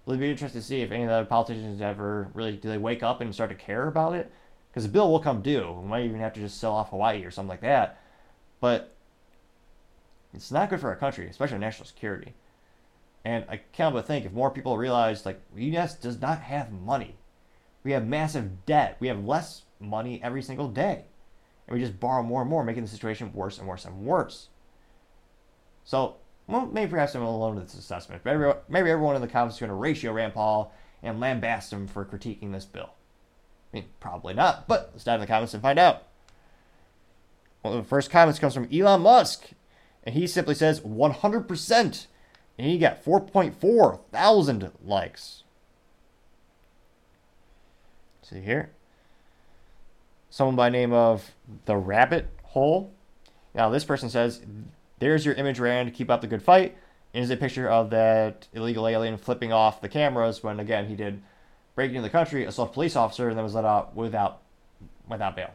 [0.07, 3.03] It'll be interesting to see if any of the politicians ever really do they wake
[3.03, 4.31] up and start to care about it.
[4.71, 5.73] Because the bill will come due.
[5.83, 8.01] We might even have to just sell off Hawaii or something like that.
[8.61, 8.95] But
[10.33, 12.35] it's not good for our country, especially national security.
[13.27, 15.69] And I can't but think if more people realize like the
[16.01, 17.17] does not have money,
[17.83, 21.07] we have massive debt, we have less money every single day,
[21.67, 24.51] and we just borrow more and more, making the situation worse and worse and worse.
[25.83, 29.27] So, well, maybe perhaps I'm alone with this assessment, but maybe, maybe everyone in the
[29.27, 30.73] comments is going to ratio Rand Paul
[31.03, 32.91] and lambast him for critiquing this bill.
[33.73, 36.05] I mean, probably not, but let's dive in the comments and find out.
[37.65, 39.49] Of the first comments comes from Elon Musk,
[40.05, 42.07] and he simply says 100%,
[42.59, 45.45] and he got 4.4 thousand likes.
[48.23, 48.71] See here.
[50.31, 51.33] Someone by name of
[51.67, 52.93] the Rabbit Hole.
[53.55, 54.43] Now this person says,
[54.99, 55.95] "There's your image, Rand.
[55.95, 56.77] Keep up the good fight."
[57.15, 60.97] And is a picture of that illegal alien flipping off the cameras when again he
[60.97, 61.23] did
[61.75, 64.43] break into the country, assault a police officer, and then was let out without
[65.09, 65.53] without bail.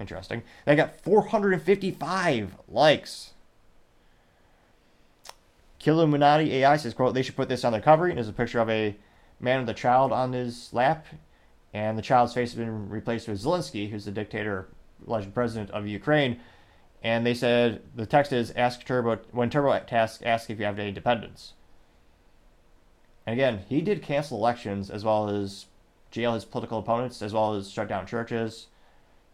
[0.00, 0.42] Interesting.
[0.64, 3.34] They got 455 likes.
[5.80, 8.06] Killuminati AI says, quote, they should put this on their cover.
[8.06, 8.96] And there's a picture of a
[9.40, 11.06] man with a child on his lap
[11.74, 14.68] and the child's face has been replaced with Zelensky, who's the dictator,
[15.06, 16.40] alleged president of Ukraine.
[17.02, 20.92] And they said the text is ask Turbo when TurboTax ask if you have any
[20.92, 21.52] dependents.
[23.26, 25.66] And again, he did cancel elections as well as
[26.10, 28.68] jail his political opponents, as well as shut down churches.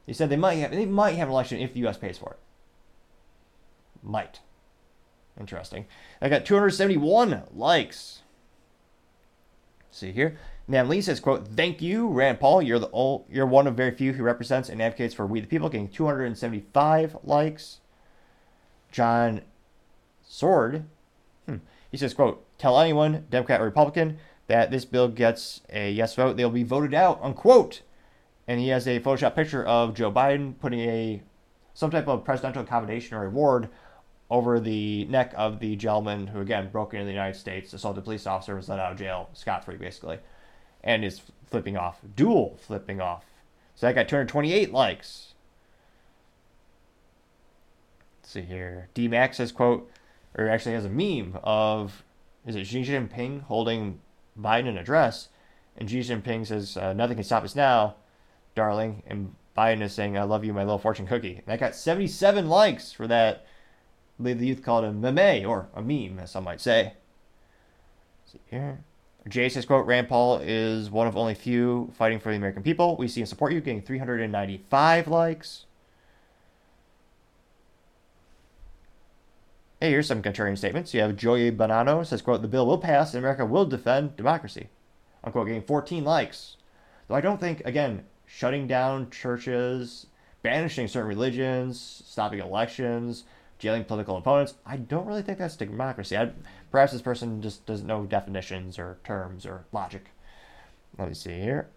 [0.05, 1.97] He said they might have they might have an election if the U.S.
[1.97, 2.39] pays for it.
[4.03, 4.41] Might.
[5.39, 5.87] Interesting.
[6.21, 8.23] I got 271 likes.
[9.91, 10.37] See here.
[10.67, 12.63] Now Lee says, "quote Thank you, Rand Paul.
[12.63, 15.47] You're the old, you're one of very few who represents and advocates for we the
[15.47, 17.81] people." Getting 275 likes.
[18.91, 19.43] John
[20.23, 20.85] Sword,
[21.47, 21.57] hmm.
[21.91, 26.37] he says, "quote Tell anyone, Democrat or Republican, that this bill gets a yes vote,
[26.37, 27.83] they'll be voted out." Unquote.
[28.47, 31.23] And he has a Photoshop picture of Joe Biden putting a
[31.73, 33.69] some type of presidential accommodation or award
[34.35, 38.05] over the neck of the gentleman who again broke into the United States, assaulted a
[38.05, 40.19] police officer, was let out of jail scot free, basically
[40.85, 42.01] and is flipping off.
[42.15, 43.25] Dual flipping off.
[43.75, 45.35] So that got 228 likes.
[48.23, 48.89] Let's see here.
[48.95, 49.91] D Max says, quote,
[50.37, 52.05] or actually has a meme of,
[52.47, 53.99] is it Xi Jinping holding
[54.39, 55.31] Biden an address?
[55.77, 57.97] And Xi Jinping says, uh, nothing can stop us now,
[58.55, 59.03] darling.
[59.07, 61.37] And Biden is saying, I love you, my little fortune cookie.
[61.37, 63.47] And that got 77 likes for that.
[64.19, 66.95] The youth called a meme, or a meme, as some might say.
[68.27, 68.85] See here.
[69.29, 72.97] Jay says, quote, Rand Paul is one of only few fighting for the American people.
[72.97, 75.65] We see and support you, getting 395 likes.
[79.81, 80.95] Hey, here's some contrarian statements.
[80.95, 84.69] You have Joey Bonanno says, quote, the bill will pass and America will defend democracy.
[85.23, 86.57] Unquote, getting 14 likes.
[87.09, 90.07] Though I don't think, again, shutting down churches,
[90.43, 93.25] banishing certain religions, stopping elections,
[93.65, 96.19] jailing political opponents, I don't really think that's democracy.
[96.19, 96.31] I,
[96.71, 100.11] perhaps this person just doesn't know definitions or terms or logic.
[100.99, 101.69] Let me see here.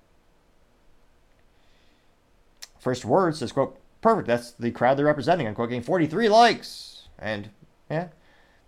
[2.78, 7.08] First word says, quote, perfect, that's the crowd they're representing, unquote, getting 43 likes.
[7.18, 7.52] And,
[7.90, 8.10] yeah,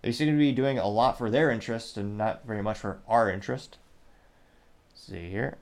[0.00, 3.00] they seem to be doing a lot for their interest and not very much for
[3.06, 3.76] our interest.
[4.92, 5.58] Let's see here.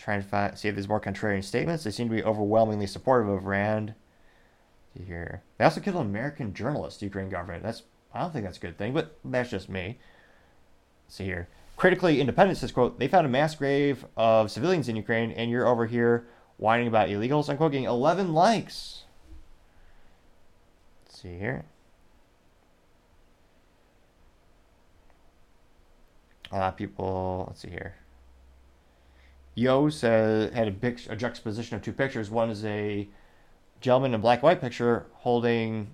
[0.00, 1.84] Trying to find, see if there's more contrarian statements.
[1.84, 3.92] They seem to be overwhelmingly supportive of Rand.
[4.96, 5.42] See here.
[5.58, 7.62] They also killed an American journalist, Ukraine government.
[7.62, 7.82] That's
[8.14, 9.98] I don't think that's a good thing, but that's just me.
[11.06, 11.48] Let's see here.
[11.76, 15.68] Critically independent says, quote, they found a mass grave of civilians in Ukraine, and you're
[15.68, 16.26] over here
[16.56, 17.50] whining about illegals.
[17.50, 19.04] I'm quoting 11 likes.
[21.04, 21.66] Let's see here.
[26.50, 27.96] A lot of people, let's see here.
[29.60, 32.30] Yo said had a, big, a juxtaposition of two pictures.
[32.30, 33.06] One is a
[33.82, 35.88] gentleman in black and white picture holding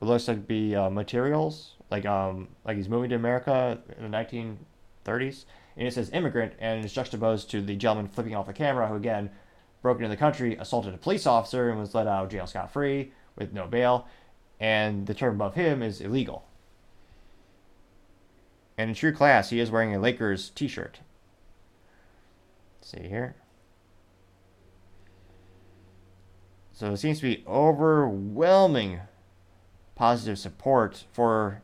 [0.00, 4.18] what looks like be uh, materials, like um like he's moving to America in the
[4.18, 5.44] 1930s,
[5.76, 8.96] and it says immigrant, and it's juxtaposed to the gentleman flipping off the camera who
[8.96, 9.30] again
[9.82, 12.72] broke into the country, assaulted a police officer, and was let out of jail scot
[12.72, 14.08] free with no bail,
[14.58, 16.44] and the term above him is illegal.
[18.76, 20.98] And in true class, he is wearing a Lakers T-shirt
[22.90, 23.36] see here.
[26.72, 29.00] So it seems to be overwhelming
[29.94, 31.62] positive support for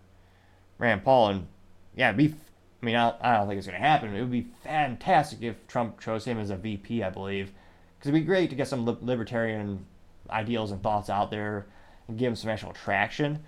[0.78, 1.28] Rand Paul.
[1.28, 1.46] And
[1.94, 2.34] yeah, be,
[2.82, 4.14] I mean, I don't, I don't think it's going to happen.
[4.14, 7.52] It would be fantastic if Trump chose him as a VP, I believe.
[7.98, 9.86] Because it'd be great to get some libertarian
[10.28, 11.66] ideals and thoughts out there
[12.08, 13.42] and give him some actual traction.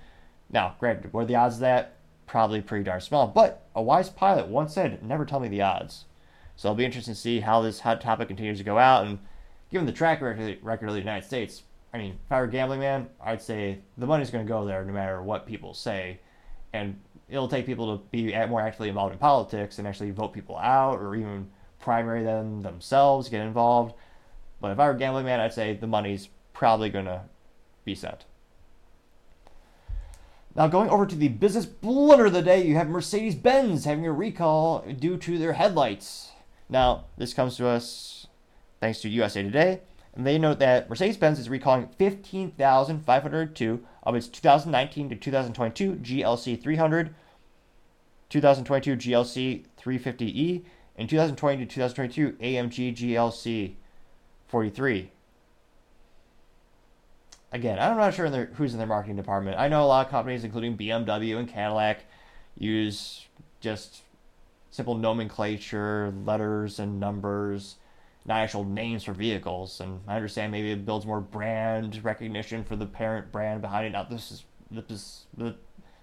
[0.51, 1.97] Now, granted, what are the odds of that?
[2.27, 3.27] Probably pretty darn small.
[3.27, 6.07] But a wise pilot once said, never tell me the odds.
[6.59, 9.07] So it'll be interesting to see how this hot topic continues to go out.
[9.07, 9.21] And
[9.71, 11.63] given the track record, record of the United States,
[11.95, 14.65] I mean, if I were a gambling man, I'd say the money's going to go
[14.65, 16.19] there no matter what people say.
[16.73, 16.99] And
[17.29, 20.99] it'll take people to be more actively involved in politics and actually vote people out
[20.99, 21.49] or even
[21.79, 23.95] primary them themselves, get involved.
[24.61, 27.23] But if I were a gambling man, I'd say the money's probably going to
[27.85, 28.25] be sent.
[30.57, 34.05] Now, going over to the business blunder of the day, you have Mercedes Benz having
[34.09, 36.33] a recall due to their headlights.
[36.69, 38.27] Now, this comes to us
[38.81, 39.81] thanks to USA Today,
[40.15, 46.63] and they note that Mercedes Benz is recalling 15,502 of its 2019 to 2022 GLC
[46.63, 47.15] 300,
[48.29, 50.65] 2022 GLC 350E,
[50.97, 53.75] and 2020 to 2022 AMG GLC
[54.49, 55.11] 43
[57.53, 59.59] again, I'm not sure in their, who's in their marketing department.
[59.59, 62.05] I know a lot of companies, including BMW and Cadillac,
[62.57, 63.27] use
[63.61, 64.03] just
[64.71, 67.77] simple nomenclature, letters and numbers,
[68.27, 69.81] not actual names for vehicles.
[69.81, 73.91] And I understand maybe it builds more brand recognition for the parent brand behind it.
[73.91, 75.57] Not this is this the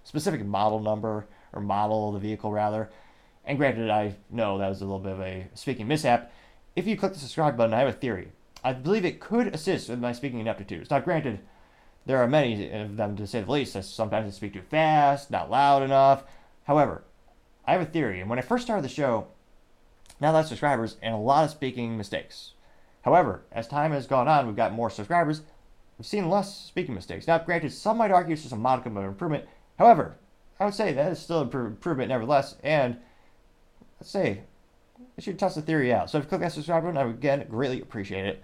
[0.04, 2.90] specific model number or model of the vehicle rather.
[3.44, 6.32] And granted, I know that was a little bit of a speaking mishap.
[6.74, 8.32] If you click the subscribe button, I have a theory.
[8.64, 10.90] I believe it could assist with my speaking ineptitudes.
[10.90, 11.38] Now, granted,
[12.06, 13.76] there are many of them to say the least.
[13.76, 16.24] I sometimes I speak too fast, not loud enough.
[16.64, 17.04] However,
[17.66, 19.26] I have a theory, and when I first started the show,
[20.20, 22.52] now that subscribers and a lot of speaking mistakes.
[23.02, 25.42] However, as time has gone on, we've got more subscribers.
[25.98, 27.26] We've seen less speaking mistakes.
[27.26, 29.46] Now, granted, some might argue it's just a modicum of improvement.
[29.78, 30.16] However,
[30.58, 32.56] I would say that is still an improvement nevertheless.
[32.62, 32.98] And
[34.00, 34.42] let's say,
[35.16, 36.10] I should test the theory out.
[36.10, 38.42] So if you click that subscribe button, I would again greatly appreciate it.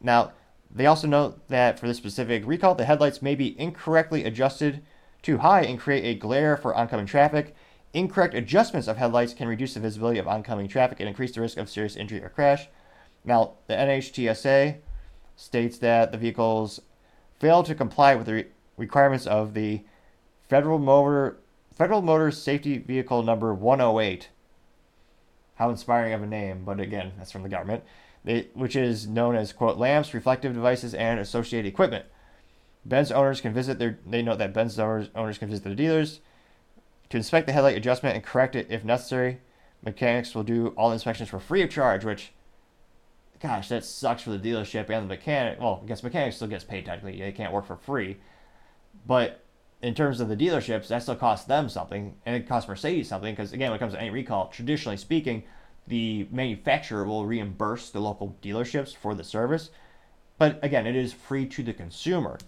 [0.00, 0.32] Now,
[0.70, 4.82] they also note that for this specific recall, the headlights may be incorrectly adjusted
[5.22, 7.54] too high and create a glare for oncoming traffic.
[7.94, 11.56] Incorrect adjustments of headlights can reduce the visibility of oncoming traffic and increase the risk
[11.56, 12.66] of serious injury or crash.
[13.24, 14.78] Now, the NHTSA
[15.36, 16.80] states that the vehicles
[17.38, 19.84] fail to comply with the re- requirements of the
[20.48, 21.38] Federal Motor
[21.72, 24.28] Federal Motor Safety Vehicle number 108.
[25.54, 27.84] How inspiring of a name, but again, that's from the government
[28.54, 32.06] which is known as quote lamps, reflective devices, and associated equipment.
[32.84, 33.98] Benz owners can visit their.
[34.06, 36.20] They note that Benz owners can visit their dealers
[37.14, 39.38] to inspect the headlight adjustment and correct it if necessary.
[39.84, 42.32] Mechanics will do all inspections for free of charge, which,
[43.38, 45.60] gosh, that sucks for the dealership and the mechanic.
[45.60, 47.20] Well, I guess mechanics still gets paid technically.
[47.20, 48.16] They can't work for free,
[49.06, 49.44] but
[49.80, 53.32] in terms of the dealerships, that still costs them something, and it costs Mercedes something
[53.32, 55.44] because again, when it comes to any recall, traditionally speaking,
[55.86, 59.70] the manufacturer will reimburse the local dealerships for the service.
[60.36, 62.38] But again, it is free to the consumer.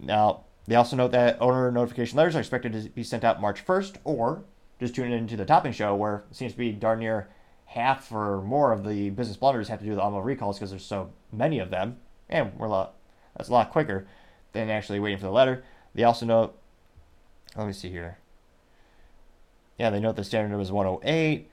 [0.00, 3.64] Now, they also note that owner notification letters are expected to be sent out March
[3.66, 4.44] 1st, or
[4.78, 7.28] just tune into the topping show where it seems to be darn near
[7.64, 10.84] half or more of the business blunders have to do the automobile recalls because there's
[10.84, 11.96] so many of them,
[12.28, 12.94] and we're a lot
[13.36, 14.06] that's a lot quicker
[14.52, 15.64] than actually waiting for the letter.
[15.94, 16.58] They also note,
[17.56, 18.18] let me see here.
[19.78, 21.50] Yeah, they note the standard was 108.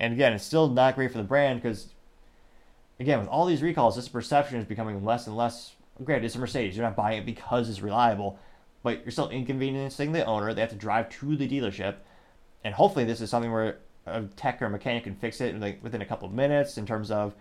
[0.00, 1.88] And again, it's still not great for the brand because,
[2.98, 5.75] again, with all these recalls, this perception is becoming less and less.
[6.04, 6.76] Granted, it's a Mercedes.
[6.76, 8.38] You're not buying it because it's reliable,
[8.82, 10.52] but you're still inconveniencing the owner.
[10.52, 11.96] They have to drive to the dealership.
[12.64, 16.02] And hopefully, this is something where a tech or a mechanic can fix it within
[16.02, 17.34] a couple of minutes in terms of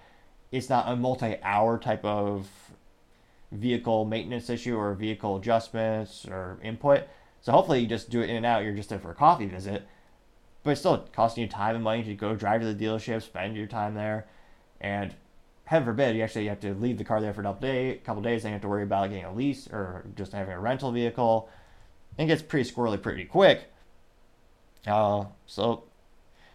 [0.51, 2.47] it's not a multi hour type of
[3.51, 7.03] vehicle maintenance issue or vehicle adjustments or input.
[7.41, 8.63] So hopefully you just do it in and out.
[8.63, 9.87] You're just there for a coffee visit
[10.65, 13.55] but it's still costing you time and money to go drive to the dealership, spend
[13.55, 14.25] your time there,
[14.81, 15.13] and
[15.65, 18.21] heaven forbid you actually have to leave the car there for a couple, day, couple
[18.21, 20.91] days, then you have to worry about getting a lease or just having a rental
[20.91, 21.49] vehicle.
[22.17, 23.65] And it gets pretty squirrely pretty quick.
[24.87, 25.83] Uh, so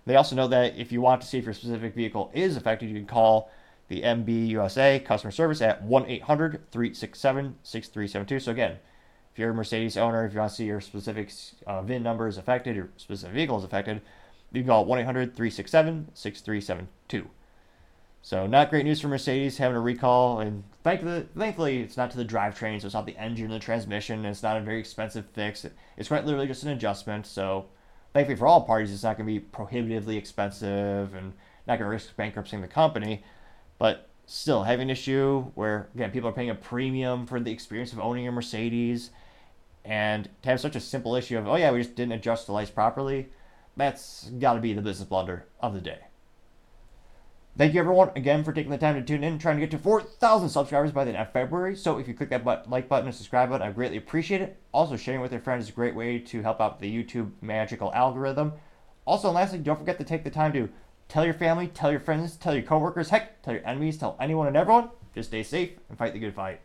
[0.06, 2.88] they also know that if you want to see if your specific vehicle is affected,
[2.88, 3.50] you can call
[3.88, 8.44] the MBUSA customer service at 1 800 367 6372.
[8.44, 8.78] So again,
[9.32, 11.32] if you're a Mercedes owner, if you want to see your specific
[11.66, 14.00] uh, VIN number is affected, your specific vehicle is affected,
[14.52, 17.28] you can call 1 800 367 6372.
[18.22, 22.18] So, not great news for Mercedes having a recall, and thankfully, thankfully, it's not to
[22.18, 25.24] the drivetrain, so it's not the engine or the transmission, it's not a very expensive
[25.32, 25.64] fix.
[25.96, 27.26] It's quite literally just an adjustment.
[27.26, 27.66] So,
[28.12, 31.32] thankfully for all parties, it's not going to be prohibitively expensive and
[31.66, 33.24] not going to risk bankrupting the company.
[33.78, 37.92] But still having an issue where again people are paying a premium for the experience
[37.92, 39.10] of owning a Mercedes,
[39.84, 42.52] and to have such a simple issue of oh yeah we just didn't adjust the
[42.52, 43.30] lights properly,
[43.78, 46.00] that's got to be the business blunder of the day.
[47.56, 49.78] Thank you everyone again for taking the time to tune in, trying to get to
[49.78, 51.76] 4,000 subscribers by the end of February.
[51.76, 54.56] So if you click that like button and subscribe button, I greatly appreciate it.
[54.72, 57.92] Also, sharing with your friends is a great way to help out the YouTube magical
[57.92, 58.52] algorithm.
[59.04, 60.68] Also, and lastly, don't forget to take the time to
[61.10, 64.46] Tell your family, tell your friends, tell your coworkers, heck, tell your enemies, tell anyone
[64.46, 64.90] and everyone.
[65.12, 66.60] Just stay safe and fight the good fight.